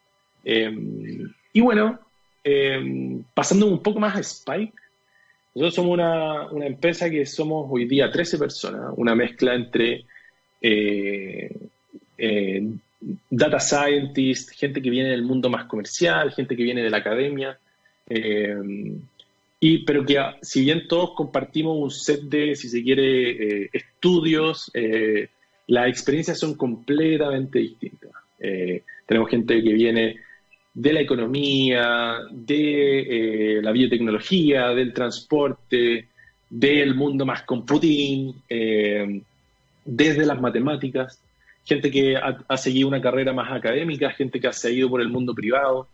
Em, 0.45 1.33
y 1.53 1.61
bueno, 1.61 1.99
em, 2.45 3.25
pasando 3.35 3.67
un 3.67 3.83
poco 3.83 3.99
más 3.99 4.15
a 4.15 4.21
Spike, 4.21 4.75
nosotros 5.57 5.75
somos 5.75 5.95
una, 5.95 6.67
empresa 6.67 7.11
que 7.11 7.27
somos 7.27 7.67
hoy 7.69 7.87
día 7.87 8.09
13 8.09 8.39
personas, 8.39 8.93
una 8.97 9.17
mezcla 9.17 9.55
entre 9.55 10.05
eh, 10.61 11.51
eh, 12.19 12.63
data 13.31 13.59
scientist, 13.59 14.51
gente 14.51 14.81
que 14.81 14.91
viene 14.91 15.11
del 15.11 15.23
mundo 15.23 15.51
más 15.51 15.67
comercial, 15.67 16.33
gente 16.33 16.57
que 16.57 16.63
viene 16.63 16.83
de 16.83 16.91
la 16.91 16.99
academia, 16.99 17.59
eh, 18.09 18.57
y, 19.61 19.85
pero 19.85 20.05
que 20.05 20.19
si 20.41 20.63
bien 20.63 20.89
todos 20.89 21.13
compartimos 21.15 21.77
un 21.79 21.91
set 21.91 22.23
de, 22.23 22.57
si 22.57 22.69
se 22.69 22.83
quiere, 22.83 23.71
estudios, 23.73 24.73
las 25.69 25.89
experiencias 25.89 26.39
son 26.39 26.57
completamente 26.57 27.61
distintas. 27.61 28.11
tenemos 29.07 29.31
gente 29.31 29.63
que 29.63 29.73
viene 29.73 30.17
de 30.75 30.93
la 30.93 31.01
economía, 31.01 32.21
de 32.31 33.57
eh, 33.59 33.63
la 33.63 33.73
biotecnología, 33.73 34.69
del 34.69 34.93
transporte, 34.93 36.09
del 36.49 36.95
mundo 36.95 37.27
más 37.27 37.43
computing, 37.43 38.35
eh, 38.49 39.21
desde 39.85 40.25
las 40.25 40.41
matemáticas, 40.41 41.21
gente 41.65 41.91
que 41.91 42.17
ha, 42.17 42.57
seguido 42.57 42.89
una 42.89 43.01
carrera 43.01 43.33
más 43.33 43.53
académica, 43.53 44.11
gente 44.11 44.41
que 44.41 44.49
ha 44.49 44.53
seguido 44.53 44.91
por 44.91 45.01
el 45.01 45.09
mundo 45.09 45.35
privado. 45.35 45.89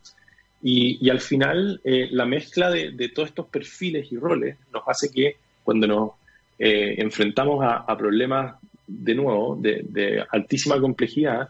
Y, 0.61 1.09
al 1.09 1.21
final, 1.21 1.79
eh, 1.83 2.09
la 2.11 2.25
mezcla 2.25 2.69
de, 2.69 3.11
todos 3.13 3.29
estos 3.29 3.47
perfiles 3.47 4.11
y 4.11 4.17
roles 4.17 4.57
nos 4.73 4.83
hace 4.87 5.09
que 5.11 5.37
cuando 5.63 5.87
nos 5.87 6.11
enfrentamos 6.57 7.63
a, 7.63 7.97
problemas, 7.97 8.55
de 8.85 9.15
nuevo, 9.15 9.55
de, 9.55 9.85
de 9.87 10.25
altísima 10.29 10.77
complejidad, 10.81 11.47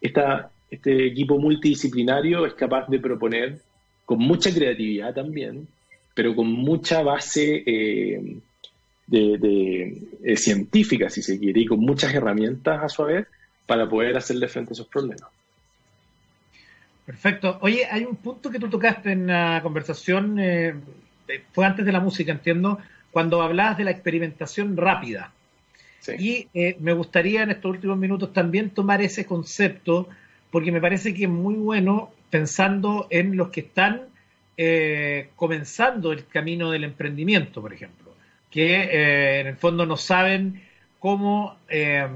esta, 0.00 0.50
este 0.70 1.06
equipo 1.06 1.38
multidisciplinario 1.38 2.44
es 2.46 2.54
capaz 2.54 2.88
de 2.88 2.98
proponer 2.98 3.58
con 4.04 4.18
mucha 4.18 4.52
creatividad 4.52 5.14
también, 5.14 5.66
pero 6.14 6.34
con 6.34 6.50
mucha 6.50 7.02
base 7.02 7.62
eh, 7.64 8.36
de, 9.06 10.02
eh, 10.24 10.36
científica, 10.36 11.08
si 11.10 11.22
se 11.22 11.38
quiere, 11.38 11.60
y 11.60 11.66
con 11.66 11.80
muchas 11.80 12.14
herramientas 12.14 12.82
a 12.82 12.88
su 12.88 13.04
vez 13.04 13.26
para 13.68 13.88
poder 13.88 14.16
hacerle 14.16 14.48
frente 14.48 14.72
a 14.72 14.74
esos 14.74 14.88
problemas. 14.88 15.28
Perfecto. 17.06 17.58
Oye, 17.60 17.86
hay 17.88 18.04
un 18.04 18.16
punto 18.16 18.50
que 18.50 18.58
tú 18.58 18.68
tocaste 18.68 19.12
en 19.12 19.28
la 19.28 19.60
conversación, 19.62 20.38
eh, 20.40 20.74
fue 21.52 21.64
antes 21.64 21.86
de 21.86 21.92
la 21.92 22.00
música, 22.00 22.32
entiendo, 22.32 22.78
cuando 23.12 23.40
hablabas 23.40 23.78
de 23.78 23.84
la 23.84 23.92
experimentación 23.92 24.76
rápida. 24.76 25.32
Y 26.18 26.48
me 26.80 26.94
gustaría 26.94 27.42
en 27.42 27.50
estos 27.50 27.70
últimos 27.70 27.98
minutos 27.98 28.32
también 28.32 28.70
tomar 28.70 29.02
ese 29.02 29.26
concepto 29.26 30.08
porque 30.50 30.72
me 30.72 30.80
parece 30.80 31.14
que 31.14 31.24
es 31.24 31.30
muy 31.30 31.54
bueno 31.54 32.10
pensando 32.30 33.06
en 33.10 33.36
los 33.36 33.50
que 33.50 33.60
están 33.60 34.02
eh, 34.56 35.30
comenzando 35.36 36.12
el 36.12 36.26
camino 36.26 36.70
del 36.70 36.84
emprendimiento, 36.84 37.60
por 37.60 37.72
ejemplo, 37.72 38.12
que 38.50 38.74
eh, 38.74 39.40
en 39.40 39.46
el 39.46 39.56
fondo 39.56 39.86
no 39.86 39.96
saben 39.96 40.62
cómo 40.98 41.56
eh, 41.68 42.08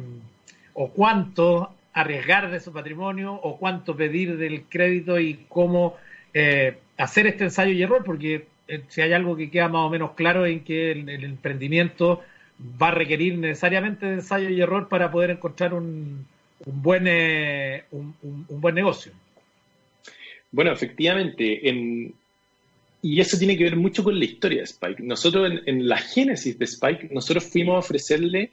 o 0.75 0.91
cuánto 0.91 1.75
arriesgar 1.93 2.51
de 2.51 2.61
su 2.61 2.73
patrimonio 2.73 3.35
o 3.35 3.59
cuánto 3.59 3.97
pedir 3.97 4.37
del 4.37 4.65
crédito 4.65 5.21
y 5.21 5.45
cómo 5.49 5.97
hacer 6.97 7.27
este 7.27 7.45
ensayo 7.45 7.73
y 7.73 7.83
error, 7.83 8.03
porque 8.05 8.47
si 8.89 9.01
hay 9.01 9.13
algo 9.13 9.37
que 9.37 9.51
queda 9.51 9.69
más 9.69 9.87
o 9.87 9.91
menos 9.91 10.13
claro 10.13 10.47
en 10.47 10.61
que 10.65 10.93
el, 10.93 11.25
emprendimiento 11.25 12.23
va 12.81 12.89
a 12.89 12.93
requerir 12.93 13.39
necesariamente 13.39 14.07
de 14.07 14.15
ensayo 14.15 14.49
y 14.49 14.61
error 14.61 14.89
para 14.89 15.11
poder 15.11 15.31
encontrar 15.31 15.75
un, 15.75 16.27
un 16.65 16.83
buen, 16.83 17.05
eh, 17.07 17.85
un, 17.91 18.15
buen 18.49 18.75
negocio. 18.75 19.13
Bueno, 20.51 20.73
efectivamente, 20.73 21.61
y 23.03 23.21
eso 23.21 23.39
tiene 23.39 23.57
que 23.57 23.65
ver 23.65 23.77
mucho 23.77 24.05
con 24.05 24.19
la 24.19 24.25
historia 24.25 24.59
de 24.59 24.65
Spike. 24.65 25.03
Nosotros 25.03 25.51
en, 25.67 25.89
la 25.89 25.97
génesis 25.97 26.59
de 26.59 26.65
Spike, 26.67 27.09
nosotros 27.11 27.45
fuimos 27.45 27.77
a 27.77 27.79
ofrecerle 27.79 28.51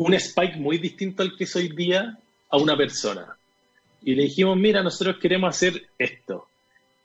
un 0.00 0.14
Spike 0.14 0.56
muy 0.56 0.78
distinto 0.78 1.22
al 1.22 1.36
que 1.36 1.44
es 1.44 1.54
hoy 1.54 1.68
día 1.68 2.18
a 2.48 2.56
una 2.56 2.74
persona. 2.74 3.36
Y 4.02 4.14
le 4.14 4.22
dijimos, 4.24 4.56
mira, 4.56 4.82
nosotros 4.82 5.18
queremos 5.20 5.54
hacer 5.54 5.88
esto. 5.98 6.48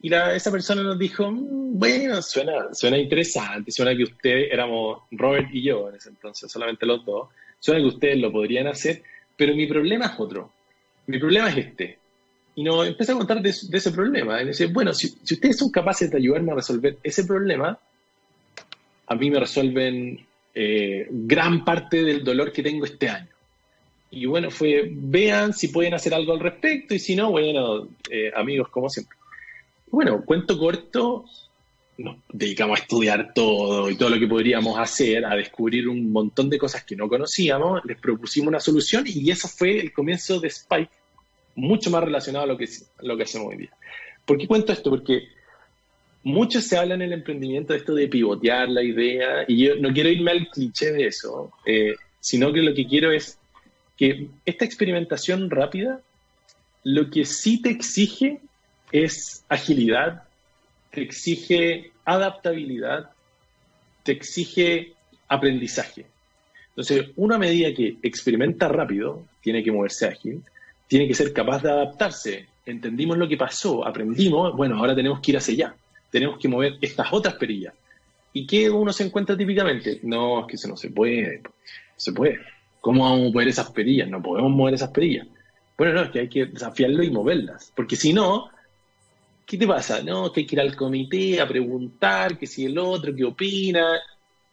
Y 0.02 0.14
esa 0.14 0.50
persona 0.50 0.82
nos 0.82 0.98
dijo, 0.98 1.30
mm, 1.30 1.78
bueno, 1.78 2.22
suena, 2.22 2.74
suena 2.74 2.98
interesante, 2.98 3.70
suena 3.72 3.94
que 3.98 4.04
ustedes, 4.04 4.48
éramos 4.50 5.00
Robert 5.12 5.50
y 5.52 5.64
yo 5.64 5.90
en 5.90 5.96
ese 5.96 6.08
entonces, 6.08 6.50
solamente 6.50 6.86
los 6.86 7.04
dos, 7.04 7.28
suena 7.60 7.82
que 7.82 7.88
ustedes 7.88 8.18
lo 8.18 8.32
podrían 8.32 8.68
hacer, 8.68 9.04
pero 9.36 9.54
mi 9.54 9.68
problema 9.68 10.06
es 10.06 10.14
otro. 10.18 10.54
Mi 11.08 11.20
problema 11.20 11.50
es 11.50 11.58
este. 11.58 12.00
Y 12.56 12.64
nos 12.64 12.88
empieza 12.88 13.12
a 13.12 13.18
contar 13.18 13.42
de, 13.42 13.50
ese 13.50 13.92
problema. 13.92 14.42
Y 14.42 14.48
dice, 14.48 14.68
bueno, 14.68 14.94
si, 14.94 15.08
ustedes 15.08 15.58
son 15.58 15.70
capaces 15.70 16.10
de 16.10 16.18
ayudarme 16.18 16.54
a 16.54 16.56
resolver 16.56 16.98
ese 17.04 17.26
problema, 17.26 17.78
a 19.08 19.16
mí 19.16 19.30
me 19.30 19.40
resuelven 19.42 20.26
eh, 20.58 21.08
gran 21.10 21.66
parte 21.66 22.02
del 22.02 22.24
dolor 22.24 22.54
que 22.54 22.64
tengo 22.64 22.86
este 22.86 23.10
año. 23.10 23.28
Y 24.10 24.26
bueno, 24.26 24.50
fue, 24.50 24.90
vean 24.90 25.52
si 25.52 25.68
pueden 25.68 25.94
hacer 25.94 26.14
algo 26.14 26.32
al 26.32 26.40
respecto 26.40 26.96
y 26.96 27.00
si 27.00 27.14
no, 27.16 27.32
bueno, 27.32 27.90
eh, 28.10 28.32
amigos, 28.34 28.70
como 28.70 28.90
siempre. 28.90 29.18
Bueno, 29.92 30.24
cuento 30.24 30.58
corto, 30.58 31.26
nos 31.98 32.18
dedicamos 32.32 32.80
a 32.80 32.84
estudiar 32.84 33.34
todo 33.34 33.90
y 33.90 33.98
todo 33.98 34.10
lo 34.10 34.20
que 34.20 34.28
podríamos 34.28 34.80
hacer, 34.80 35.26
a 35.26 35.36
descubrir 35.36 35.90
un 35.90 36.12
montón 36.14 36.50
de 36.50 36.58
cosas 36.58 36.86
que 36.86 36.96
no 36.96 37.10
conocíamos, 37.10 37.84
les 37.84 38.00
propusimos 38.00 38.48
una 38.48 38.62
solución 38.62 39.04
y 39.06 39.30
eso 39.30 39.50
fue 39.50 39.80
el 39.80 39.92
comienzo 39.92 40.40
de 40.40 40.48
Spike, 40.48 40.92
mucho 41.56 41.92
más 41.92 42.04
relacionado 42.04 42.46
a 42.46 42.48
lo 42.48 42.58
que, 42.58 42.70
lo 43.02 43.18
que 43.18 43.24
hacemos 43.24 43.50
hoy 43.50 43.58
día. 43.58 43.72
¿Por 44.26 44.38
qué 44.38 44.48
cuento 44.48 44.72
esto? 44.72 44.90
Porque 44.90 45.28
mucho 46.26 46.60
se 46.60 46.76
habla 46.76 46.96
en 46.96 47.04
el 47.04 47.14
emprendimiento 47.14 47.72
de 47.72 47.80
esto 47.80 47.94
de 47.94 48.08
pivotear 48.08 48.68
la 48.68 48.82
idea 48.82 49.46
y 49.48 49.64
yo 49.64 49.76
no 49.76 49.94
quiero 49.94 50.10
irme 50.10 50.32
al 50.32 50.50
cliché 50.50 50.92
de 50.92 51.06
eso, 51.06 51.54
eh, 51.68 51.94
sino 52.20 52.52
que 52.52 52.64
lo 52.64 52.74
que 52.74 52.88
quiero 52.88 53.12
es 53.12 53.38
que 53.96 54.30
esta 54.44 54.66
experimentación 54.66 55.52
rápida 55.52 56.02
lo 56.84 57.12
que 57.12 57.26
sí 57.26 57.62
te 57.62 57.70
exige 57.70 58.40
es 58.92 59.46
agilidad, 59.50 60.24
te 60.90 61.04
exige 61.04 61.92
adaptabilidad, 62.06 63.12
te 64.02 64.14
exige 64.14 64.94
aprendizaje. 65.28 66.08
Entonces, 66.70 67.12
una 67.18 67.38
medida 67.38 67.72
que 67.72 67.98
experimenta 68.02 68.68
rápido, 68.68 69.28
tiene 69.42 69.64
que 69.64 69.72
moverse 69.72 70.08
ágil, 70.08 70.42
tiene 70.88 71.08
que 71.08 71.14
ser 71.14 71.34
capaz 71.34 71.62
de 71.62 71.70
adaptarse. 71.70 72.48
Entendimos 72.66 73.16
lo 73.16 73.28
que 73.28 73.38
pasó, 73.38 73.86
aprendimos, 73.86 74.56
bueno, 74.56 74.78
ahora 74.80 74.96
tenemos 74.96 75.20
que 75.20 75.32
ir 75.32 75.38
hacia 75.38 75.54
allá, 75.54 75.76
tenemos 76.16 76.40
que 76.40 76.48
mover 76.48 76.78
estas 76.80 77.12
otras 77.12 77.34
perillas. 77.34 77.74
¿Y 78.32 78.48
qué 78.48 78.70
uno 78.70 78.94
se 78.94 79.04
encuentra 79.04 79.36
típicamente? 79.36 80.00
No, 80.04 80.40
es 80.40 80.48
que 80.48 80.56
eso 80.56 80.70
no 80.70 80.78
se 80.78 80.90
puede, 80.90 81.40
no 81.40 81.52
se 81.98 82.14
puede. 82.14 82.40
¿Cómo 82.80 83.04
vamos 83.04 83.20
a 83.20 83.24
mover 83.34 83.50
esas 83.50 83.70
perillas? 83.72 84.08
No 84.08 84.24
podemos 84.24 84.50
mover 84.50 84.76
esas 84.76 84.92
perillas. 84.92 85.28
Bueno, 85.78 85.92
no, 85.92 86.04
es 86.04 86.12
que 86.12 86.20
hay 86.22 86.30
que 86.30 86.46
desafiarlo 86.46 87.04
y 87.04 87.12
moverlas, 87.12 87.74
porque 87.76 87.98
si 87.98 88.14
no, 88.14 88.50
¿qué 89.46 89.58
te 89.58 89.68
pasa? 89.68 90.02
No, 90.02 90.32
que 90.32 90.40
hay 90.40 90.46
que 90.46 90.56
ir 90.56 90.62
al 90.62 90.74
comité 90.74 91.42
a 91.42 91.48
preguntar 91.50 92.38
que 92.38 92.48
si 92.48 92.64
el 92.64 92.78
otro, 92.78 93.14
qué 93.14 93.26
opina, 93.26 94.00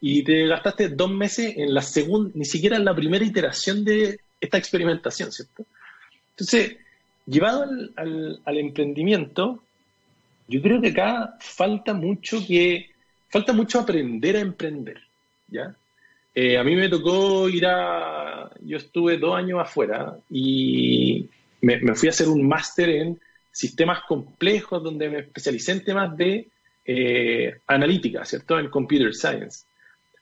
y 0.01 0.21
te 0.21 0.45
gastaste 0.47 0.89
dos 0.89 1.11
meses 1.11 1.53
en 1.55 1.73
la 1.73 1.81
segunda, 1.81 2.29
ni 2.33 2.43
siquiera 2.43 2.75
en 2.75 2.83
la 2.83 2.93
primera 2.93 3.23
iteración 3.23 3.85
de 3.85 4.19
esta 4.41 4.57
experimentación, 4.57 5.31
¿cierto? 5.31 5.65
Entonces, 6.31 6.75
llevado 7.25 7.63
al, 7.95 8.57
emprendimiento, 8.57 9.63
yo 10.47 10.61
creo 10.61 10.81
que 10.81 10.89
acá 10.89 11.35
falta 11.39 11.93
mucho 11.93 12.45
que, 12.45 12.91
falta 13.29 13.53
mucho 13.53 13.79
aprender 13.79 14.35
a 14.37 14.41
emprender, 14.41 15.01
¿ya? 15.47 15.75
Eh, 16.35 16.57
a 16.57 16.63
mí 16.63 16.75
me 16.75 16.89
tocó 16.89 17.47
ir 17.47 17.65
a, 17.67 18.49
yo 18.61 18.77
estuve 18.77 19.17
dos 19.17 19.35
años 19.35 19.59
afuera 19.61 20.17
y 20.29 21.29
me 21.61 21.95
fui 21.95 22.09
a 22.09 22.11
hacer 22.11 22.27
un 22.27 22.45
máster 22.47 22.89
en 22.89 23.19
sistemas 23.53 24.01
complejos 24.07 24.83
donde 24.83 25.09
me 25.09 25.19
especialicé 25.19 25.71
en 25.73 25.83
temas 25.85 26.17
de 26.17 26.47
eh, 26.85 27.55
analítica, 27.67 28.25
¿cierto? 28.25 28.59
En 28.59 28.69
computer 28.69 29.13
science. 29.13 29.65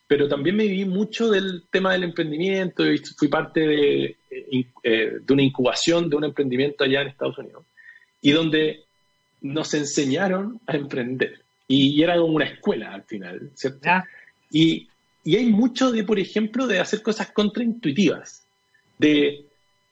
Pero 0.05 0.27
también 0.27 0.57
me 0.57 0.67
viví 0.67 0.85
mucho 0.85 1.31
del 1.31 1.63
tema 1.71 1.93
del 1.93 2.03
emprendimiento 2.03 2.85
y 2.85 2.97
fui 2.99 3.29
parte 3.29 3.61
de, 3.61 4.17
eh, 4.29 4.65
eh, 4.83 5.13
de 5.21 5.33
una 5.33 5.41
incubación 5.41 6.09
de 6.09 6.17
un 6.17 6.25
emprendimiento 6.25 6.83
allá 6.83 7.01
en 7.01 7.07
Estados 7.07 7.37
Unidos 7.37 7.65
y 8.21 8.31
donde 8.31 8.83
nos 9.41 9.73
enseñaron 9.73 10.59
a 10.67 10.75
emprender. 10.75 11.41
Y 11.67 12.01
era 12.01 12.17
como 12.17 12.35
una 12.35 12.45
escuela 12.45 12.93
al 12.93 13.03
final, 13.03 13.51
¿cierto? 13.55 13.89
Y, 14.51 14.87
y 15.23 15.35
hay 15.35 15.45
mucho 15.47 15.91
de, 15.91 16.03
por 16.03 16.19
ejemplo, 16.19 16.67
de 16.67 16.79
hacer 16.79 17.01
cosas 17.01 17.31
contraintuitivas, 17.31 18.43
de 19.01 19.45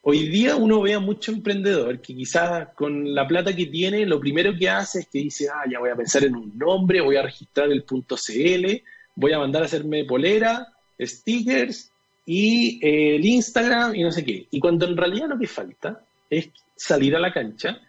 hoy 0.03 0.29
día 0.29 0.55
uno 0.55 0.81
ve 0.81 0.93
a 0.93 0.99
mucho 0.99 1.31
emprendedor 1.31 1.99
que 1.99 2.15
quizás 2.15 2.69
con 2.75 3.13
la 3.15 3.27
plata 3.27 3.55
que 3.55 3.65
tiene, 3.65 4.05
lo 4.05 4.19
primero 4.19 4.55
que 4.55 4.69
hace 4.69 4.99
es 4.99 5.07
que 5.07 5.19
dice, 5.19 5.47
ah, 5.49 5.63
ya 5.69 5.79
voy 5.79 5.89
a 5.89 5.95
pensar 5.95 6.23
en 6.25 6.35
un 6.35 6.57
nombre, 6.57 7.01
voy 7.01 7.15
a 7.15 7.23
registrar 7.23 7.71
el 7.71 7.83
punto 7.83 8.15
CL, 8.15 8.83
voy 9.15 9.33
a 9.33 9.39
mandar 9.39 9.63
a 9.63 9.65
hacerme 9.65 10.05
polera, 10.05 10.67
stickers 10.99 11.91
y 12.25 12.79
eh, 12.85 13.15
el 13.15 13.25
Instagram 13.25 13.95
y 13.95 14.03
no 14.03 14.11
sé 14.11 14.23
qué. 14.23 14.45
Y 14.51 14.59
cuando 14.59 14.85
en 14.85 14.95
realidad 14.95 15.27
lo 15.27 15.39
que 15.39 15.47
falta 15.47 16.01
es 16.29 16.49
salir 16.75 17.15
a 17.15 17.19
la 17.19 17.33
cancha, 17.33 17.81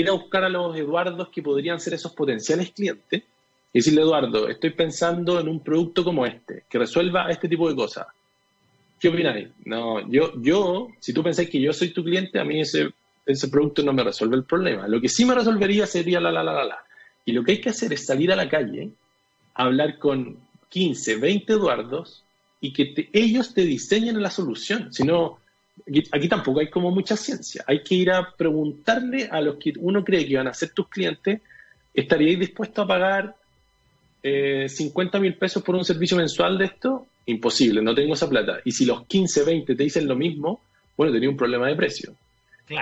ir 0.00 0.08
a 0.08 0.12
buscar 0.12 0.44
a 0.44 0.48
los 0.48 0.76
Eduardos 0.76 1.28
que 1.28 1.42
podrían 1.42 1.80
ser 1.80 1.94
esos 1.94 2.12
potenciales 2.12 2.70
clientes 2.72 3.22
y 3.72 3.78
decirle, 3.78 4.02
Eduardo, 4.02 4.48
estoy 4.48 4.70
pensando 4.70 5.40
en 5.40 5.48
un 5.48 5.60
producto 5.60 6.04
como 6.04 6.24
este, 6.24 6.64
que 6.68 6.78
resuelva 6.78 7.30
este 7.30 7.48
tipo 7.48 7.68
de 7.68 7.76
cosas. 7.76 8.06
¿Qué 8.98 9.08
opináis? 9.08 9.48
No, 9.64 10.08
yo, 10.10 10.32
yo, 10.40 10.88
si 11.00 11.12
tú 11.12 11.22
pensáis 11.22 11.50
que 11.50 11.60
yo 11.60 11.72
soy 11.72 11.90
tu 11.90 12.02
cliente, 12.02 12.38
a 12.38 12.44
mí 12.44 12.60
ese, 12.60 12.90
ese 13.26 13.48
producto 13.48 13.82
no 13.82 13.92
me 13.92 14.04
resuelve 14.04 14.36
el 14.36 14.44
problema. 14.44 14.88
Lo 14.88 15.00
que 15.00 15.08
sí 15.08 15.24
me 15.24 15.34
resolvería 15.34 15.86
sería 15.86 16.20
la, 16.20 16.32
la, 16.32 16.42
la, 16.42 16.52
la, 16.52 16.64
la. 16.64 16.78
Y 17.24 17.32
lo 17.32 17.44
que 17.44 17.52
hay 17.52 17.60
que 17.60 17.70
hacer 17.70 17.92
es 17.92 18.06
salir 18.06 18.32
a 18.32 18.36
la 18.36 18.48
calle, 18.48 18.90
hablar 19.54 19.98
con 19.98 20.38
15, 20.68 21.16
20 21.16 21.52
Eduardos 21.52 22.24
y 22.60 22.72
que 22.72 23.10
ellos 23.12 23.52
te 23.52 23.62
diseñen 23.62 24.22
la 24.22 24.30
solución. 24.30 24.92
Si 24.92 25.02
no, 25.02 25.38
aquí, 26.12 26.28
tampoco 26.28 26.60
hay 26.60 26.68
como 26.68 26.90
mucha 26.90 27.16
ciencia. 27.16 27.64
Hay 27.66 27.82
que 27.82 27.94
ir 27.94 28.10
a 28.10 28.34
preguntarle 28.36 29.28
a 29.30 29.40
los 29.40 29.56
que 29.56 29.72
uno 29.78 30.04
cree 30.04 30.26
que 30.26 30.36
van 30.36 30.48
a 30.48 30.54
ser 30.54 30.70
tus 30.70 30.88
clientes, 30.88 31.40
¿estaríais 31.94 32.38
dispuesto 32.38 32.82
a 32.82 32.86
pagar 32.86 33.34
eh, 34.22 34.68
50 34.68 35.20
mil 35.20 35.34
pesos 35.34 35.62
por 35.62 35.74
un 35.74 35.84
servicio 35.84 36.16
mensual 36.16 36.58
de 36.58 36.66
esto? 36.66 37.06
Imposible, 37.26 37.82
no 37.82 37.94
tengo 37.94 38.14
esa 38.14 38.28
plata. 38.28 38.60
Y 38.64 38.72
si 38.72 38.84
los 38.84 39.06
15, 39.06 39.44
20 39.44 39.74
te 39.74 39.82
dicen 39.82 40.06
lo 40.06 40.16
mismo, 40.16 40.60
bueno, 40.96 41.12
tenía 41.12 41.28
un 41.28 41.36
problema 41.36 41.68
de 41.68 41.76
precio. 41.76 42.14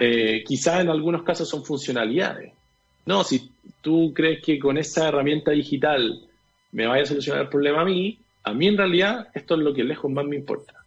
Eh, 0.00 0.42
quizás 0.46 0.80
en 0.80 0.88
algunos 0.88 1.22
casos 1.22 1.48
son 1.48 1.64
funcionalidades. 1.64 2.52
No, 3.06 3.22
si 3.22 3.50
tú 3.82 4.12
crees 4.14 4.42
que 4.42 4.58
con 4.58 4.78
esa 4.78 5.08
herramienta 5.08 5.50
digital 5.50 6.22
me 6.72 6.86
vaya 6.86 7.02
a 7.02 7.06
solucionar 7.06 7.42
el 7.42 7.48
problema 7.48 7.82
a 7.82 7.84
mí, 7.84 8.18
a 8.44 8.52
mí 8.54 8.66
en 8.66 8.78
realidad 8.78 9.28
esto 9.34 9.54
es 9.54 9.60
lo 9.60 9.74
que 9.74 9.84
lejos 9.84 10.10
más 10.10 10.24
me 10.24 10.36
importa, 10.36 10.83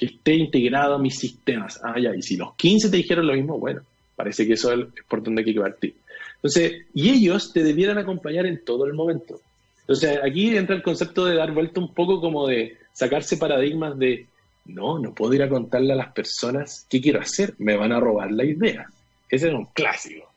que 0.00 0.06
esté 0.06 0.34
integrado 0.34 0.94
a 0.94 0.98
mis 0.98 1.18
sistemas. 1.18 1.78
Ah, 1.84 2.00
ya, 2.00 2.16
y 2.16 2.22
si 2.22 2.38
los 2.38 2.54
15 2.54 2.88
te 2.88 2.96
dijeron 2.96 3.26
lo 3.26 3.34
mismo, 3.34 3.58
bueno, 3.58 3.82
parece 4.16 4.46
que 4.46 4.54
eso 4.54 4.72
es 4.72 4.86
por 5.06 5.22
donde 5.22 5.42
hay 5.42 5.52
que 5.52 5.60
partir. 5.60 5.94
Entonces, 6.36 6.86
y 6.94 7.10
ellos 7.10 7.52
te 7.52 7.62
debieran 7.62 7.98
acompañar 7.98 8.46
en 8.46 8.64
todo 8.64 8.86
el 8.86 8.94
momento. 8.94 9.42
Entonces, 9.82 10.18
aquí 10.24 10.56
entra 10.56 10.74
el 10.74 10.82
concepto 10.82 11.26
de 11.26 11.36
dar 11.36 11.52
vuelta 11.52 11.80
un 11.80 11.92
poco 11.92 12.18
como 12.18 12.48
de 12.48 12.78
sacarse 12.94 13.36
paradigmas 13.36 13.98
de, 13.98 14.24
no, 14.64 14.98
no 14.98 15.14
puedo 15.14 15.34
ir 15.34 15.42
a 15.42 15.50
contarle 15.50 15.92
a 15.92 15.96
las 15.96 16.12
personas 16.12 16.86
qué 16.88 16.98
quiero 17.02 17.20
hacer, 17.20 17.52
me 17.58 17.76
van 17.76 17.92
a 17.92 18.00
robar 18.00 18.32
la 18.32 18.46
idea. 18.46 18.86
Ese 19.28 19.48
es 19.48 19.54
un 19.54 19.66
clásico. 19.66 20.32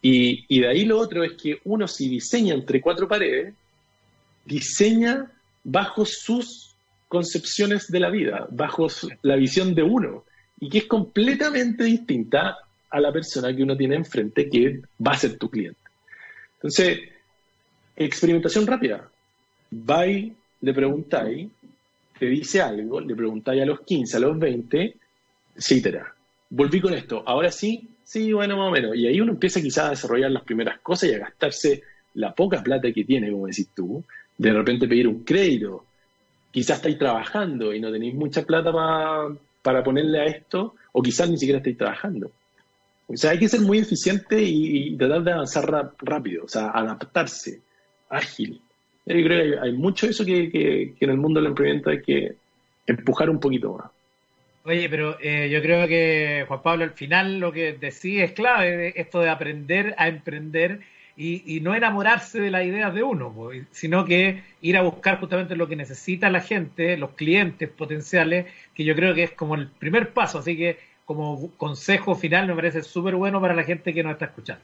Y, 0.00 0.46
y 0.48 0.60
de 0.60 0.68
ahí 0.68 0.86
lo 0.86 0.98
otro 0.98 1.24
es 1.24 1.32
que 1.32 1.58
uno 1.64 1.86
si 1.86 2.08
diseña 2.08 2.54
entre 2.54 2.80
cuatro 2.80 3.06
paredes, 3.06 3.52
diseña 4.46 5.30
bajo 5.62 6.06
sus 6.06 6.73
concepciones 7.08 7.90
de 7.90 8.00
la 8.00 8.10
vida, 8.10 8.46
bajo 8.50 8.88
la 9.22 9.36
visión 9.36 9.74
de 9.74 9.82
uno, 9.82 10.24
y 10.60 10.68
que 10.68 10.78
es 10.78 10.84
completamente 10.84 11.84
distinta 11.84 12.56
a 12.90 13.00
la 13.00 13.12
persona 13.12 13.54
que 13.54 13.62
uno 13.62 13.76
tiene 13.76 13.96
enfrente 13.96 14.48
que 14.48 14.80
va 15.04 15.12
a 15.12 15.18
ser 15.18 15.36
tu 15.36 15.50
cliente. 15.50 15.80
Entonces, 16.56 17.00
experimentación 17.96 18.66
rápida. 18.66 19.08
Vais, 19.70 20.32
le 20.60 20.72
preguntáis, 20.72 21.48
te 22.18 22.26
dice 22.26 22.60
algo, 22.60 23.00
le 23.00 23.14
preguntáis 23.14 23.62
a 23.62 23.66
los 23.66 23.80
15, 23.80 24.16
a 24.16 24.20
los 24.20 24.38
20, 24.38 24.96
etcétera. 25.56 26.14
Volví 26.50 26.80
con 26.80 26.94
esto, 26.94 27.22
ahora 27.26 27.50
sí, 27.50 27.88
sí, 28.04 28.32
bueno, 28.32 28.56
más 28.56 28.68
o 28.68 28.70
menos. 28.70 28.96
Y 28.96 29.06
ahí 29.06 29.20
uno 29.20 29.32
empieza 29.32 29.60
quizás 29.60 29.86
a 29.86 29.90
desarrollar 29.90 30.30
las 30.30 30.44
primeras 30.44 30.78
cosas 30.80 31.10
y 31.10 31.14
a 31.14 31.18
gastarse 31.18 31.82
la 32.14 32.34
poca 32.34 32.62
plata 32.62 32.92
que 32.92 33.04
tiene, 33.04 33.30
como 33.30 33.46
decís 33.46 33.68
tú, 33.74 34.04
de 34.38 34.52
repente 34.52 34.86
pedir 34.86 35.08
un 35.08 35.24
crédito. 35.24 35.84
Quizás 36.54 36.76
estáis 36.76 36.96
trabajando 36.96 37.74
y 37.74 37.80
no 37.80 37.90
tenéis 37.90 38.14
mucha 38.14 38.42
plata 38.42 38.70
para 39.60 39.82
ponerle 39.82 40.20
a 40.20 40.24
esto, 40.26 40.76
o 40.92 41.02
quizás 41.02 41.28
ni 41.28 41.36
siquiera 41.36 41.58
estáis 41.58 41.76
trabajando. 41.76 42.30
O 43.08 43.16
sea, 43.16 43.32
hay 43.32 43.40
que 43.40 43.48
ser 43.48 43.60
muy 43.60 43.78
eficiente 43.78 44.40
y, 44.40 44.96
tratar 44.96 45.24
de 45.24 45.32
avanzar 45.32 45.92
rápido, 45.98 46.44
o 46.44 46.48
sea, 46.48 46.70
adaptarse, 46.70 47.60
ágil. 48.08 48.60
Yo 49.04 49.14
creo 49.16 49.26
que 49.26 49.58
hay, 49.58 49.72
mucho 49.72 50.06
eso 50.06 50.24
que, 50.24 50.94
en 51.00 51.10
el 51.10 51.16
mundo 51.16 51.40
del 51.40 51.48
emprendimiento 51.48 51.90
hay 51.90 52.02
que 52.02 52.36
empujar 52.86 53.28
un 53.30 53.40
poquito 53.40 53.72
más. 53.72 53.90
Oye, 54.62 54.88
pero 54.88 55.18
eh, 55.20 55.50
yo 55.50 55.60
creo 55.60 55.88
que 55.88 56.44
Juan 56.46 56.62
Pablo 56.62 56.84
al 56.84 56.92
final 56.92 57.40
lo 57.40 57.50
que 57.50 57.72
decía 57.72 58.22
es 58.22 58.30
clave, 58.30 58.92
esto 58.94 59.18
de 59.18 59.28
aprender 59.28 59.96
a 59.98 60.06
emprender 60.06 60.82
y, 61.16 61.60
no 61.60 61.74
enamorarse 61.74 62.40
de 62.40 62.50
las 62.50 62.64
ideas 62.64 62.92
de 62.92 63.02
uno, 63.02 63.32
sino 63.70 64.04
que 64.04 64.42
ir 64.60 64.76
a 64.76 64.82
buscar 64.82 65.20
justamente 65.20 65.54
lo 65.54 65.68
que 65.68 65.76
necesita 65.76 66.28
la 66.28 66.40
gente, 66.40 66.96
los 66.96 67.10
clientes 67.10 67.68
potenciales, 67.68 68.46
que 68.74 68.84
yo 68.84 68.96
creo 68.96 69.14
que 69.14 69.24
es 69.24 69.30
como 69.32 69.54
el 69.54 69.68
primer 69.68 70.12
paso. 70.12 70.38
Así 70.38 70.56
que 70.56 70.78
como 71.04 71.52
consejo 71.56 72.14
final 72.16 72.48
me 72.48 72.54
parece 72.54 72.82
súper 72.82 73.14
bueno 73.14 73.40
para 73.40 73.54
la 73.54 73.62
gente 73.62 73.92
que 73.92 74.02
nos 74.02 74.12
está 74.12 74.26
escuchando. 74.26 74.62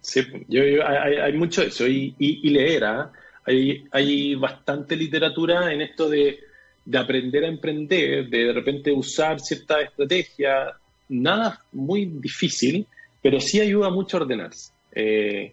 Sí, 0.00 0.22
yo, 0.48 0.62
hay, 0.86 1.32
mucho 1.32 1.62
eso 1.62 1.86
y, 1.88 2.14
leer, 2.50 2.84
¿ah? 2.84 3.10
hay, 3.46 3.86
hay 3.90 4.34
bastante 4.34 4.96
literatura 4.96 5.72
en 5.72 5.80
esto 5.80 6.10
de, 6.10 6.38
de 6.84 6.98
aprender 6.98 7.44
a 7.44 7.48
emprender, 7.48 8.28
de 8.28 8.44
de 8.44 8.52
repente 8.52 8.92
usar 8.92 9.40
cierta 9.40 9.80
estrategia, 9.80 10.74
nada 11.08 11.58
muy 11.72 12.04
difícil, 12.04 12.86
pero 13.22 13.40
sí 13.40 13.60
ayuda 13.60 13.88
mucho 13.88 14.18
a 14.18 14.20
ordenarse. 14.20 14.73
Eh, 14.94 15.52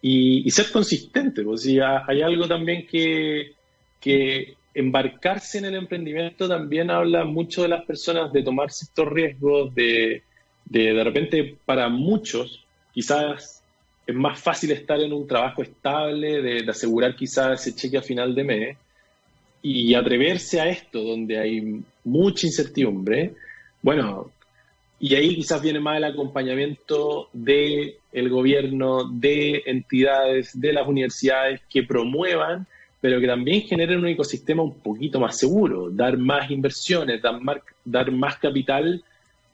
y, 0.00 0.50
ser 0.50 0.70
consistente, 0.70 1.42
pues 1.42 1.62
si 1.62 1.80
hay 1.80 2.22
algo 2.22 2.46
también 2.46 2.86
que, 2.86 3.52
que 4.00 4.54
embarcarse 4.72 5.58
en 5.58 5.64
el 5.64 5.74
emprendimiento 5.74 6.48
también 6.48 6.90
habla 6.90 7.24
mucho 7.24 7.62
de 7.62 7.68
las 7.68 7.84
personas 7.84 8.32
de 8.32 8.44
tomar 8.44 8.70
ciertos 8.70 9.12
riesgos, 9.12 9.74
de, 9.74 10.22
de, 10.64 11.04
repente 11.04 11.56
para 11.64 11.88
muchos 11.88 12.64
quizás 12.92 13.64
es 14.06 14.14
más 14.14 14.40
fácil 14.40 14.70
estar 14.70 15.00
en 15.00 15.12
un 15.12 15.26
trabajo 15.26 15.62
estable, 15.62 16.40
de, 16.40 16.62
de, 16.62 16.70
asegurar 16.70 17.16
quizás 17.16 17.66
ese 17.66 17.76
cheque 17.76 17.98
a 17.98 18.02
final 18.02 18.34
de 18.34 18.44
mes 18.44 18.76
y 19.60 19.94
atreverse 19.94 20.60
a 20.60 20.68
esto 20.68 21.02
donde 21.02 21.38
hay 21.38 21.82
mucha 22.04 22.46
incertidumbre. 22.46 23.34
Bueno, 23.82 24.30
y 25.00 25.14
ahí 25.14 25.36
quizás 25.36 25.62
viene 25.62 25.80
más 25.80 25.96
el 25.98 26.04
acompañamiento 26.04 27.28
del 27.32 27.94
el 28.12 28.28
gobierno, 28.30 29.08
de 29.08 29.62
entidades, 29.66 30.58
de 30.58 30.72
las 30.72 30.88
universidades 30.88 31.60
que 31.70 31.84
promuevan, 31.84 32.66
pero 33.00 33.20
que 33.20 33.26
también 33.26 33.62
generen 33.62 34.00
un 34.00 34.08
ecosistema 34.08 34.62
un 34.62 34.80
poquito 34.80 35.20
más 35.20 35.38
seguro, 35.38 35.88
dar 35.90 36.16
más 36.16 36.50
inversiones, 36.50 37.22
dar 37.22 37.40
más, 37.40 37.58
dar 37.84 38.10
más 38.10 38.38
capital, 38.38 39.04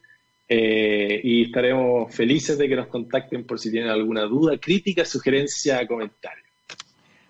eh, 0.49 1.21
y 1.23 1.43
estaremos 1.43 2.11
felices 2.11 2.57
de 2.57 2.67
que 2.67 2.75
nos 2.75 2.87
contacten 2.87 3.43
por 3.43 3.59
si 3.59 3.69
tienen 3.69 3.91
alguna 3.91 4.23
duda, 4.23 4.57
crítica, 4.57 5.05
sugerencia, 5.05 5.85
comentario. 5.85 6.44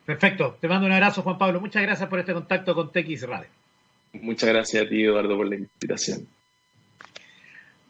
Perfecto. 0.05 0.57
Te 0.59 0.67
mando 0.67 0.85
un 0.85 0.93
abrazo, 0.93 1.21
Juan 1.21 1.37
Pablo. 1.37 1.59
Muchas 1.59 1.81
gracias 1.81 2.07
por 2.07 2.19
este 2.19 2.33
contacto 2.33 2.75
con 2.75 2.91
TX 2.91 3.23
Radio. 3.23 3.47
Muchas 4.13 4.49
gracias 4.49 4.85
a 4.85 4.87
ti, 4.87 5.03
Eduardo, 5.03 5.35
por 5.35 5.47
la 5.47 5.55
invitación. 5.55 6.27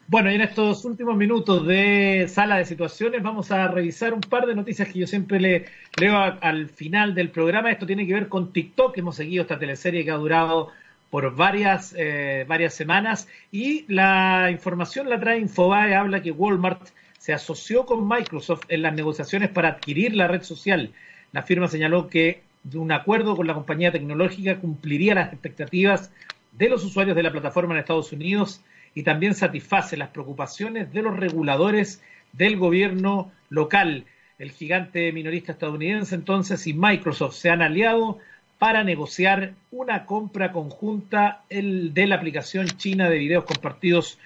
Bueno, 0.08 0.30
y 0.30 0.36
en 0.36 0.40
estos 0.40 0.84
últimos 0.84 1.16
minutos 1.16 1.66
de 1.66 2.26
sala 2.28 2.58
de 2.58 2.64
situaciones 2.64 3.24
vamos 3.24 3.50
a 3.50 3.66
revisar 3.66 4.14
un 4.14 4.20
par 4.20 4.46
de 4.46 4.54
noticias 4.54 4.88
que 4.88 5.00
yo 5.00 5.06
siempre 5.06 5.40
le 5.40 5.64
leo 6.00 6.16
al 6.16 6.68
final 6.68 7.12
del 7.14 7.30
programa. 7.30 7.72
Esto 7.72 7.86
tiene 7.86 8.06
que 8.06 8.14
ver 8.14 8.28
con 8.28 8.52
TikTok. 8.52 8.96
Hemos 8.96 9.16
seguido 9.16 9.42
esta 9.42 9.58
teleserie 9.58 10.04
que 10.04 10.12
ha 10.12 10.16
durado 10.16 10.68
por 11.10 11.34
varias, 11.34 11.92
eh, 11.98 12.44
varias 12.46 12.74
semanas 12.74 13.26
y 13.50 13.84
la 13.92 14.48
información 14.52 15.10
la 15.10 15.18
trae 15.18 15.40
Infobae. 15.40 15.96
Habla 15.96 16.22
que 16.22 16.30
Walmart 16.30 16.88
se 17.18 17.32
asoció 17.32 17.84
con 17.84 18.06
Microsoft 18.06 18.62
en 18.68 18.82
las 18.82 18.94
negociaciones 18.94 19.50
para 19.50 19.70
adquirir 19.70 20.14
la 20.14 20.28
red 20.28 20.42
social. 20.42 20.92
La 21.36 21.42
firma 21.42 21.68
señaló 21.68 22.08
que 22.08 22.40
de 22.62 22.78
un 22.78 22.90
acuerdo 22.92 23.36
con 23.36 23.46
la 23.46 23.52
compañía 23.52 23.92
tecnológica 23.92 24.56
cumpliría 24.56 25.14
las 25.14 25.34
expectativas 25.34 26.10
de 26.52 26.70
los 26.70 26.82
usuarios 26.82 27.14
de 27.14 27.22
la 27.22 27.30
plataforma 27.30 27.74
en 27.74 27.80
Estados 27.80 28.10
Unidos 28.10 28.62
y 28.94 29.02
también 29.02 29.34
satisface 29.34 29.98
las 29.98 30.08
preocupaciones 30.08 30.94
de 30.94 31.02
los 31.02 31.14
reguladores 31.14 32.02
del 32.32 32.56
gobierno 32.56 33.32
local. 33.50 34.06
El 34.38 34.50
gigante 34.50 35.12
minorista 35.12 35.52
estadounidense 35.52 36.14
entonces 36.14 36.66
y 36.66 36.72
Microsoft 36.72 37.34
se 37.34 37.50
han 37.50 37.60
aliado 37.60 38.18
para 38.56 38.82
negociar 38.82 39.52
una 39.70 40.06
compra 40.06 40.52
conjunta 40.52 41.42
de 41.50 42.06
la 42.06 42.14
aplicación 42.14 42.66
china 42.66 43.10
de 43.10 43.18
videos 43.18 43.44
compartidos 43.44 44.18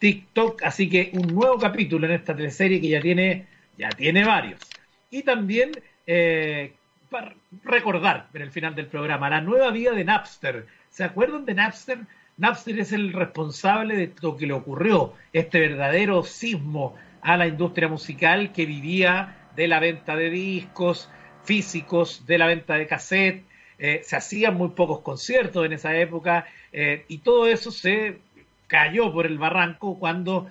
TikTok. 0.00 0.64
Así 0.64 0.90
que 0.90 1.12
un 1.12 1.32
nuevo 1.32 1.56
capítulo 1.56 2.04
en 2.08 2.14
esta 2.14 2.34
teleserie 2.34 2.80
que 2.80 2.88
ya 2.88 3.00
tiene, 3.00 3.46
ya 3.78 3.90
tiene 3.90 4.24
varios. 4.24 4.60
Y 5.08 5.22
también 5.22 5.70
eh, 6.10 6.72
para 7.10 7.34
recordar 7.64 8.28
en 8.32 8.40
el 8.40 8.50
final 8.50 8.74
del 8.74 8.86
programa 8.86 9.28
la 9.28 9.42
nueva 9.42 9.70
vida 9.70 9.92
de 9.92 10.04
Napster. 10.04 10.66
¿Se 10.88 11.04
acuerdan 11.04 11.44
de 11.44 11.52
Napster? 11.52 11.98
Napster 12.38 12.78
es 12.78 12.92
el 12.92 13.12
responsable 13.12 13.94
de 13.94 14.12
lo 14.22 14.36
que 14.38 14.46
le 14.46 14.54
ocurrió, 14.54 15.12
este 15.34 15.60
verdadero 15.60 16.22
sismo 16.22 16.96
a 17.20 17.36
la 17.36 17.46
industria 17.46 17.88
musical 17.88 18.52
que 18.52 18.64
vivía 18.64 19.36
de 19.54 19.68
la 19.68 19.80
venta 19.80 20.16
de 20.16 20.30
discos 20.30 21.10
físicos, 21.44 22.24
de 22.26 22.38
la 22.38 22.46
venta 22.46 22.76
de 22.76 22.86
cassette. 22.86 23.44
Eh, 23.78 24.00
se 24.02 24.16
hacían 24.16 24.54
muy 24.54 24.70
pocos 24.70 25.00
conciertos 25.00 25.66
en 25.66 25.74
esa 25.74 25.94
época 25.94 26.46
eh, 26.72 27.04
y 27.08 27.18
todo 27.18 27.46
eso 27.46 27.70
se 27.70 28.18
cayó 28.66 29.12
por 29.12 29.26
el 29.26 29.36
barranco 29.38 29.98
cuando 29.98 30.50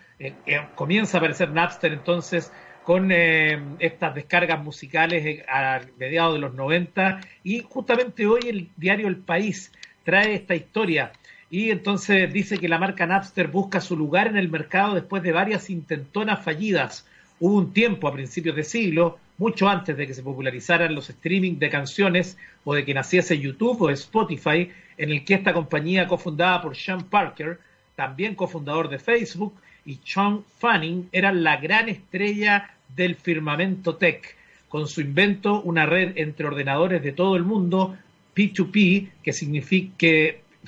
comienza 0.76 1.17
a 1.17 1.20
aparecer 1.20 1.50
Napster 1.50 1.93
entonces 1.93 2.52
con 2.88 3.12
estas 3.12 4.15
descargas 4.15 4.63
musicales 4.63 5.43
a 5.50 5.82
mediados 6.00 6.36
de 6.36 6.39
los 6.39 6.54
90 6.54 7.19
y 7.43 7.60
justamente 7.60 8.26
hoy 8.26 8.39
el 8.47 8.69
diario 8.78 9.10
El 9.10 9.17
País 9.17 9.73
trae 10.06 10.36
esta 10.36 10.56
historia 10.56 11.12
y 11.50 11.69
entonces 11.69 12.32
dice 12.32 12.58
que 12.58 12.69
la 12.69 12.80
marca 12.80 13.06
Napster 13.06 13.50
busca 13.50 13.82
su 13.82 13.97
lugar 13.97 14.28
en 14.28 14.38
el 14.38 14.47
mercado 14.47 14.95
después 14.95 15.21
de 15.21 15.34
varias 15.34 15.69
intentonas 15.69 16.41
fallidas. 16.45 17.06
Hubo 17.41 17.58
un 17.58 17.73
tiempo 17.73 18.08
a 18.08 18.13
principios 18.13 18.56
de 18.56 18.63
siglo, 18.63 19.19
mucho 19.38 19.67
antes 19.67 19.97
de 19.97 20.08
que 20.08 20.13
se 20.13 20.23
popularizaran 20.23 20.95
los 20.95 21.10
streaming 21.10 21.60
de 21.60 21.69
canciones 21.69 22.38
o 22.63 22.73
de 22.73 22.86
que 22.86 22.93
naciese 22.93 23.38
YouTube 23.38 23.82
o 23.82 23.89
Spotify, 23.89 24.71
en 24.97 25.12
el 25.12 25.26
que 25.26 25.34
esta 25.34 25.52
compañía 25.52 26.08
cofundada 26.08 26.62
por 26.62 26.73
Sean 26.78 27.04
Parker, 27.04 27.60
también 27.97 28.34
cofundador 28.34 28.88
de 28.88 28.97
Facebook, 28.97 29.56
y 29.86 30.00
Sean 30.06 30.45
Fanning 30.60 31.10
eran 31.12 31.43
la 31.43 31.58
gran 31.58 31.89
estrella 31.89 32.77
del 32.95 33.15
firmamento 33.15 33.95
tech, 33.95 34.36
con 34.69 34.88
su 34.88 35.02
invento 35.02 35.62
una 35.62 35.86
red 35.86 36.13
entre 36.17 36.47
ordenadores 36.47 37.02
de 37.02 37.12
todo 37.12 37.36
el 37.36 37.43
mundo, 37.43 37.97
P2P, 38.36 39.10
que 39.23 39.34
significa 39.34 40.08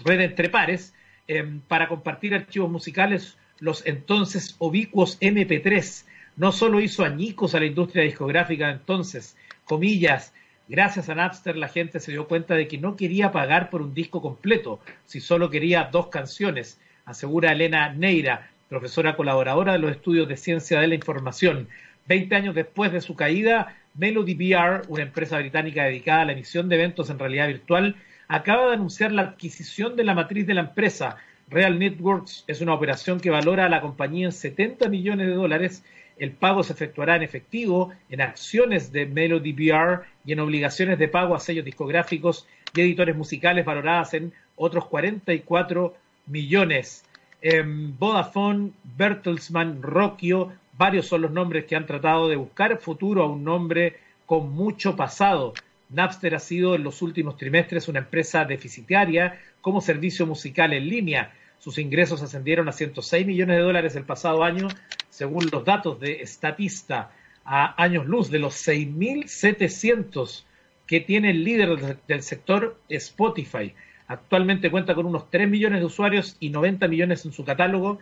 red 0.04 0.22
entre 0.22 0.50
pares, 0.50 0.94
em, 1.28 1.60
para 1.62 1.88
compartir 1.88 2.34
archivos 2.34 2.70
musicales, 2.70 3.38
los 3.60 3.86
entonces 3.86 4.56
ubicuos 4.60 5.18
MP3. 5.20 6.06
No 6.38 6.52
solo 6.52 6.80
hizo 6.80 7.04
añicos 7.04 7.54
a 7.54 7.60
la 7.60 7.66
industria 7.66 8.04
discográfica 8.04 8.72
entonces, 8.72 9.36
comillas, 9.66 10.34
gracias 10.68 11.10
a 11.10 11.16
Napster 11.16 11.58
la 11.58 11.68
gente 11.68 12.00
se 12.00 12.12
dio 12.12 12.28
cuenta 12.28 12.56
de 12.56 12.68
que 12.68 12.78
no 12.78 12.96
quería 12.96 13.32
pagar 13.32 13.70
por 13.70 13.82
un 13.82 13.94
disco 13.94 14.22
completo, 14.22 14.80
si 15.06 15.20
solo 15.20 15.50
quería 15.50 15.90
dos 15.92 16.08
canciones, 16.08 16.80
asegura 17.06 17.52
Elena 17.52 17.94
Neira, 17.94 18.50
profesora 18.70 19.16
colaboradora 19.16 19.74
de 19.74 19.80
los 19.80 19.92
estudios 19.92 20.28
de 20.28 20.38
ciencia 20.38 20.80
de 20.80 20.88
la 20.88 20.96
información. 20.96 21.68
Veinte 22.10 22.36
años 22.36 22.56
después 22.56 22.92
de 22.92 23.02
su 23.02 23.16
caída, 23.16 23.76
Melody 23.94 24.34
VR, 24.34 24.82
una 24.88 25.04
empresa 25.04 25.38
británica 25.38 25.84
dedicada 25.84 26.24
a 26.24 26.26
la 26.26 26.32
emisión 26.32 26.68
de 26.68 26.74
eventos 26.74 27.12
en 27.12 27.20
realidad 27.20 27.46
virtual, 27.46 27.98
acaba 28.28 28.66
de 28.66 28.74
anunciar 28.74 29.12
la 29.12 29.22
adquisición 29.22 29.96
de 29.96 30.04
la 30.04 30.16
matriz 30.16 30.48
de 30.48 30.56
la 30.56 30.62
empresa. 30.62 31.18
Real 31.50 31.78
Networks 31.78 32.46
es 32.48 32.62
una 32.62 32.74
operación 32.74 33.20
que 33.20 33.30
valora 33.30 33.68
a 33.68 33.70
la 33.70 33.82
compañía 33.82 34.26
en 34.26 34.32
70 34.32 34.90
millones 34.90 35.28
de 35.28 35.34
dólares. 35.34 35.84
El 36.18 36.32
pago 36.32 36.64
se 36.64 36.74
efectuará 36.74 37.16
en 37.16 37.22
efectivo, 37.22 37.92
en 38.10 38.22
acciones 38.22 38.92
de 38.92 39.06
Melody 39.06 39.54
VR 39.54 40.02
y 40.26 40.34
en 40.34 40.40
obligaciones 40.40 40.98
de 40.98 41.10
pago 41.10 41.36
a 41.36 41.40
sellos 41.40 41.64
discográficos 41.64 42.48
y 42.74 42.82
editores 42.82 43.16
musicales 43.16 43.66
valoradas 43.66 44.16
en 44.16 44.34
otros 44.56 44.88
44 44.88 45.96
millones. 46.26 47.06
Em, 47.40 47.96
Vodafone, 48.00 48.72
Bertelsmann, 48.98 49.84
Rocchio, 49.84 50.52
varios 50.80 51.08
son 51.08 51.22
los 51.22 51.32
nombres 51.32 51.66
que 51.66 51.76
han 51.76 51.86
tratado 51.86 52.30
de 52.30 52.38
buscar 52.38 52.78
futuro 52.80 53.22
a 53.22 53.28
un 53.28 53.44
nombre 53.44 53.98
con 54.26 54.50
mucho 54.52 54.96
pasado. 54.96 55.54
Napster 55.90 56.36
ha 56.36 56.40
sido 56.40 56.74
en 56.74 56.84
los 56.84 57.02
últimos 57.02 57.36
trimestres 57.36 57.90
una 57.90 58.00
empresa 58.00 58.46
deficitaria 58.46 59.42
como 59.60 59.82
servicio 59.82 60.26
musical 60.26 60.72
en 60.72 60.88
línea. 60.88 61.34
Sus 61.60 61.80
ingresos 61.80 62.22
ascendieron 62.22 62.70
a 62.70 62.72
106 62.72 63.28
millones 63.28 63.58
de 63.58 63.62
dólares 63.62 63.98
el 63.98 64.06
pasado 64.06 64.42
año, 64.42 64.70
según 65.10 65.50
los 65.52 65.66
datos 65.66 66.00
de 66.00 66.26
Statista, 66.26 67.12
a 67.44 67.84
años 67.84 68.06
luz 68.06 68.32
de 68.32 68.40
los 68.40 68.56
6.700 68.66 70.46
que 70.88 71.02
tiene 71.02 71.32
el 71.32 71.44
líder 71.44 71.98
del 72.08 72.24
sector 72.24 72.80
Spotify. 72.88 73.76
Actualmente 74.08 74.72
cuenta 74.72 74.96
con 74.96 75.08
unos 75.08 75.30
3 75.30 75.50
millones 75.50 75.82
de 75.82 75.86
usuarios 75.86 76.38
y 76.40 76.52
90 76.52 76.88
millones 76.88 77.26
en 77.26 77.34
su 77.34 77.44
catálogo. 77.44 78.00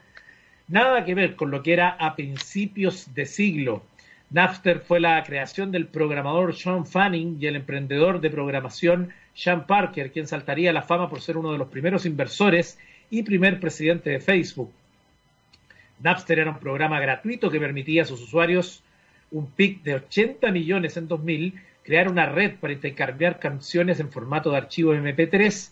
Nada 0.68 1.06
que 1.06 1.16
ver 1.16 1.36
con 1.36 1.50
lo 1.50 1.64
que 1.64 1.74
era 1.74 1.90
a 1.90 2.16
principios 2.16 3.14
de 3.14 3.26
siglo. 3.26 3.84
Napster 4.30 4.82
fue 4.82 5.00
la 5.00 5.24
creación 5.24 5.72
del 5.72 5.88
programador 5.88 6.54
Sean 6.54 6.86
Fanning 6.86 7.38
y 7.40 7.48
el 7.48 7.56
emprendedor 7.56 8.20
de 8.20 8.30
programación 8.30 9.14
Sean 9.34 9.66
Parker, 9.66 10.12
quien 10.12 10.28
saltaría 10.28 10.72
a 10.72 10.74
la 10.74 10.82
fama 10.82 11.10
por 11.10 11.22
ser 11.22 11.38
uno 11.38 11.54
de 11.54 11.58
los 11.58 11.70
primeros 11.70 12.06
inversores 12.06 12.78
y 13.10 13.24
primer 13.24 13.62
presidente 13.62 14.10
de 14.10 14.20
Facebook. 14.20 14.72
Napster 16.02 16.40
era 16.40 16.52
un 16.52 16.60
programa 16.60 17.00
gratuito 17.00 17.50
que 17.50 17.62
permitía 17.62 18.02
a 18.02 18.06
sus 18.06 18.22
usuarios 18.22 18.84
un 19.32 19.50
pic 19.50 19.84
de 19.84 19.96
80 19.96 20.52
millones 20.52 20.98
en 20.98 21.08
2000, 21.08 21.54
crear 21.84 22.10
una 22.10 22.26
red 22.26 22.56
para 22.56 22.74
intercambiar 22.74 23.40
canciones 23.40 24.02
en 24.02 24.12
formato 24.12 24.52
de 24.52 24.58
archivo 24.58 24.94
MP3. 24.94 25.72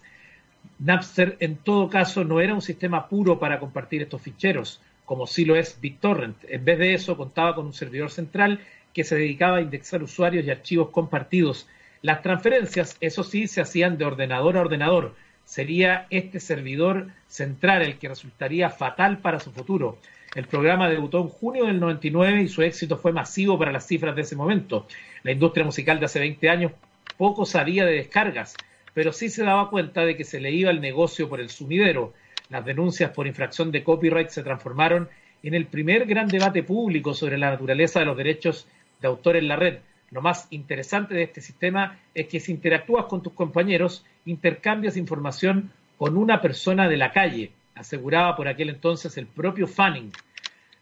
Napster, 0.80 1.38
en 1.40 1.58
todo 1.58 1.90
caso, 1.90 2.24
no 2.24 2.42
era 2.42 2.54
un 2.54 2.62
sistema 2.62 3.08
puro 3.08 3.40
para 3.40 3.60
compartir 3.60 4.02
estos 4.02 4.22
ficheros 4.22 4.82
como 5.06 5.28
sí 5.28 5.46
lo 5.46 5.56
es 5.56 5.80
BitTorrent. 5.80 6.36
En 6.50 6.66
vez 6.66 6.80
de 6.80 6.94
eso, 6.94 7.16
contaba 7.16 7.56
con 7.56 7.68
un 7.68 7.74
servidor 7.74 8.12
central 8.12 8.60
que 8.94 9.04
se 9.04 9.16
dedicaba 9.16 9.58
a 9.58 9.62
indexar 9.62 10.04
usuarios 10.04 10.46
y 10.46 10.52
archivos 10.52 10.90
compartidos. 10.90 11.68
Las 12.02 12.22
transferencias, 12.22 12.98
eso 13.02 13.24
sí, 13.24 13.48
se 13.48 13.62
hacían 13.62 13.98
de 13.98 14.06
ordenador 14.06 14.58
a 14.58 14.62
ordenador. 14.62 15.16
Sería 15.46 16.08
este 16.10 16.40
servidor 16.40 17.10
central 17.28 17.84
el 17.84 17.98
que 17.98 18.10
resultaría 18.10 18.70
fatal 18.70 19.20
para 19.20 19.40
su 19.40 19.52
futuro. 19.52 20.00
El 20.34 20.48
programa 20.48 20.90
debutó 20.90 21.22
en 21.22 21.30
junio 21.30 21.66
del 21.66 21.80
99 21.80 22.42
y 22.42 22.48
su 22.48 22.62
éxito 22.62 22.98
fue 22.98 23.14
masivo 23.14 23.58
para 23.58 23.72
las 23.72 23.86
cifras 23.88 24.16
de 24.16 24.24
ese 24.24 24.36
momento. 24.36 24.88
La 25.24 25.32
industria 25.32 25.66
musical 25.66 26.00
de 26.00 26.06
hace 26.06 26.20
20 26.20 26.50
años 26.50 26.72
poco 27.18 27.46
sabía 27.46 27.86
de 27.86 27.94
descargas, 27.94 28.56
pero 28.96 29.14
sí 29.14 29.30
se 29.30 29.44
daba 29.44 29.70
cuenta 29.70 30.04
de 30.04 30.18
que 30.18 30.24
se 30.24 30.40
le 30.40 30.52
iba 30.52 30.72
el 30.72 30.82
negocio 30.82 31.30
por 31.30 31.40
el 31.40 31.50
sumidero 31.50 32.14
las 32.50 32.66
denuncias 32.66 33.12
por 33.12 33.28
infracción 33.28 33.72
de 33.72 33.84
copyright 33.84 34.30
se 34.30 34.44
transformaron 34.44 35.10
en 35.42 35.54
el 35.54 35.66
primer 35.66 36.06
gran 36.06 36.28
debate 36.28 36.64
público 36.64 37.14
sobre 37.14 37.38
la 37.38 37.50
naturaleza 37.50 38.00
de 38.00 38.06
los 38.06 38.18
derechos 38.18 38.68
de 39.02 39.08
autor 39.08 39.36
en 39.36 39.48
la 39.48 39.56
red. 39.56 39.80
Lo 40.12 40.22
más 40.22 40.48
interesante 40.52 41.16
de 41.16 41.24
este 41.24 41.42
sistema 41.42 42.00
es 42.14 42.28
que 42.28 42.40
si 42.40 42.52
interactúas 42.52 43.06
con 43.06 43.24
tus 43.24 43.34
compañeros, 43.34 44.06
intercambias 44.26 44.98
información 44.98 45.72
con 45.98 46.18
una 46.18 46.42
persona 46.42 46.88
de 46.88 46.98
la 46.98 47.12
calle, 47.12 47.52
aseguraba 47.74 48.36
por 48.36 48.48
aquel 48.48 48.70
entonces 48.70 49.18
el 49.18 49.28
propio 49.28 49.68
Fanning. 49.68 50.12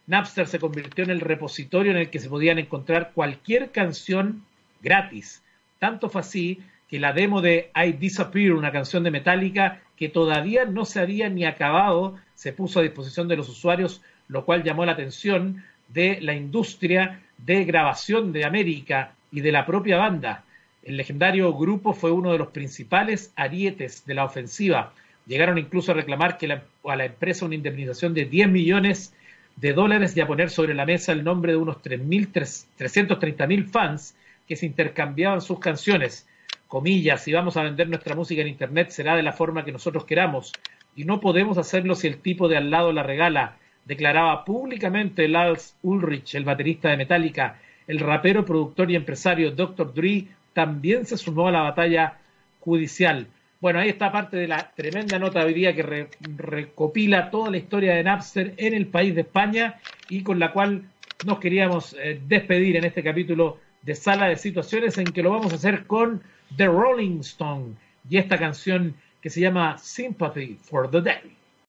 Napster 0.06 0.48
se 0.48 0.60
convirtió 0.60 1.06
en 1.06 1.12
el 1.12 1.22
repositorio 1.22 1.92
en 1.92 1.98
el 1.98 2.10
que 2.10 2.20
se 2.20 2.30
podían 2.30 2.60
encontrar 2.60 3.12
cualquier 3.14 3.72
canción 3.72 4.44
gratis. 4.82 5.42
Tanto 5.80 6.10
fue 6.10 6.22
así 6.22 6.62
que 6.94 7.00
la 7.00 7.12
demo 7.12 7.42
de 7.42 7.72
I 7.76 7.94
Disappear, 7.94 8.54
una 8.54 8.72
canción 8.72 9.02
de 9.04 9.10
Metallica, 9.10 9.82
que 9.98 10.10
todavía 10.10 10.66
no 10.66 10.86
se 10.86 11.00
había 11.00 11.28
ni 11.28 11.44
acabado, 11.44 12.20
se 12.36 12.54
puso 12.54 12.80
a 12.80 12.84
disposición 12.84 13.28
de 13.28 13.36
los 13.36 13.50
usuarios, 13.50 14.04
lo 14.28 14.46
cual 14.46 14.62
llamó 14.62 14.86
la 14.86 14.92
atención 14.92 15.64
de 15.88 16.22
la 16.22 16.36
industria 16.36 17.20
de 17.40 17.66
grabación 17.66 18.32
de 18.32 18.46
América 18.46 19.16
y 19.32 19.42
de 19.42 19.52
la 19.52 19.66
propia 19.66 19.98
banda. 19.98 20.44
El 20.84 20.98
legendario 20.98 21.52
grupo 21.56 21.94
fue 21.94 22.12
uno 22.12 22.32
de 22.32 22.38
los 22.38 22.50
principales 22.50 23.34
arietes 23.36 24.06
de 24.06 24.14
la 24.14 24.26
ofensiva. 24.26 24.94
Llegaron 25.26 25.58
incluso 25.58 25.94
a 25.94 25.96
reclamar 25.96 26.38
que 26.38 26.62
a 26.86 26.96
la 26.96 27.06
empresa 27.06 27.48
una 27.48 27.56
indemnización 27.56 28.14
de 28.14 28.26
10 28.26 28.50
millones 28.50 29.16
de 29.56 29.74
dólares 29.74 30.16
y 30.16 30.22
a 30.22 30.28
poner 30.28 30.52
sobre 30.52 30.76
la 30.76 30.86
mesa 30.86 31.12
el 31.12 31.24
nombre 31.24 31.54
de 31.54 31.58
unos 31.58 31.78
330.000 31.78 33.66
fans 33.66 34.16
que 34.48 34.56
se 34.56 34.68
intercambiaban 34.68 35.42
sus 35.42 35.58
canciones 35.58 36.28
comillas, 36.74 37.22
si 37.22 37.32
vamos 37.32 37.56
a 37.56 37.62
vender 37.62 37.88
nuestra 37.88 38.16
música 38.16 38.42
en 38.42 38.48
Internet 38.48 38.90
será 38.90 39.16
de 39.16 39.22
la 39.22 39.32
forma 39.32 39.64
que 39.64 39.72
nosotros 39.72 40.06
queramos 40.06 40.52
y 40.96 41.06
no 41.06 41.20
podemos 41.20 41.60
hacerlo 41.60 41.94
si 41.94 42.08
el 42.08 42.18
tipo 42.18 42.48
de 42.48 42.58
al 42.58 42.72
lado 42.72 42.92
la 42.92 43.04
regala, 43.04 43.58
declaraba 43.86 44.44
públicamente 44.44 45.28
Lars 45.28 45.76
Ulrich, 45.84 46.34
el 46.34 46.46
baterista 46.46 46.90
de 46.90 46.98
Metallica, 46.98 47.60
el 47.86 48.00
rapero, 48.00 48.44
productor 48.44 48.90
y 48.90 48.96
empresario 48.96 49.52
Dr. 49.52 49.94
Dre 49.94 50.26
también 50.54 51.06
se 51.06 51.16
sumó 51.16 51.48
a 51.48 51.52
la 51.52 51.62
batalla 51.62 52.18
judicial. 52.60 53.28
Bueno, 53.62 53.78
ahí 53.78 53.90
está 53.90 54.12
parte 54.12 54.38
de 54.38 54.48
la 54.48 54.72
tremenda 54.76 55.20
nota 55.20 55.42
de 55.42 55.46
hoy 55.46 55.54
día 55.54 55.76
que 55.76 56.08
recopila 56.22 57.30
toda 57.30 57.52
la 57.52 57.58
historia 57.58 57.94
de 57.94 58.04
Napster 58.04 58.56
en 58.58 58.74
el 58.74 58.88
país 58.88 59.14
de 59.14 59.22
España 59.22 59.76
y 60.10 60.24
con 60.24 60.40
la 60.40 60.52
cual 60.52 60.86
nos 61.24 61.38
queríamos 61.38 61.96
eh, 62.00 62.20
despedir 62.28 62.78
en 62.78 62.86
este 62.86 63.04
capítulo 63.04 63.60
de 63.84 63.94
Sala 63.94 64.28
de 64.28 64.38
Situaciones 64.38 64.98
en 64.98 65.06
que 65.06 65.22
lo 65.22 65.30
vamos 65.30 65.52
a 65.54 65.58
hacer 65.58 65.86
con 65.86 66.24
The 66.58 66.68
Rolling 66.68 67.20
Stone 67.22 67.76
y 68.10 68.18
esta 68.18 68.38
canción 68.38 68.96
que 69.22 69.30
se 69.30 69.42
llama 69.42 69.78
Sympathy 69.78 70.58
for 70.62 70.90
the 70.90 71.02
Day. 71.02 71.36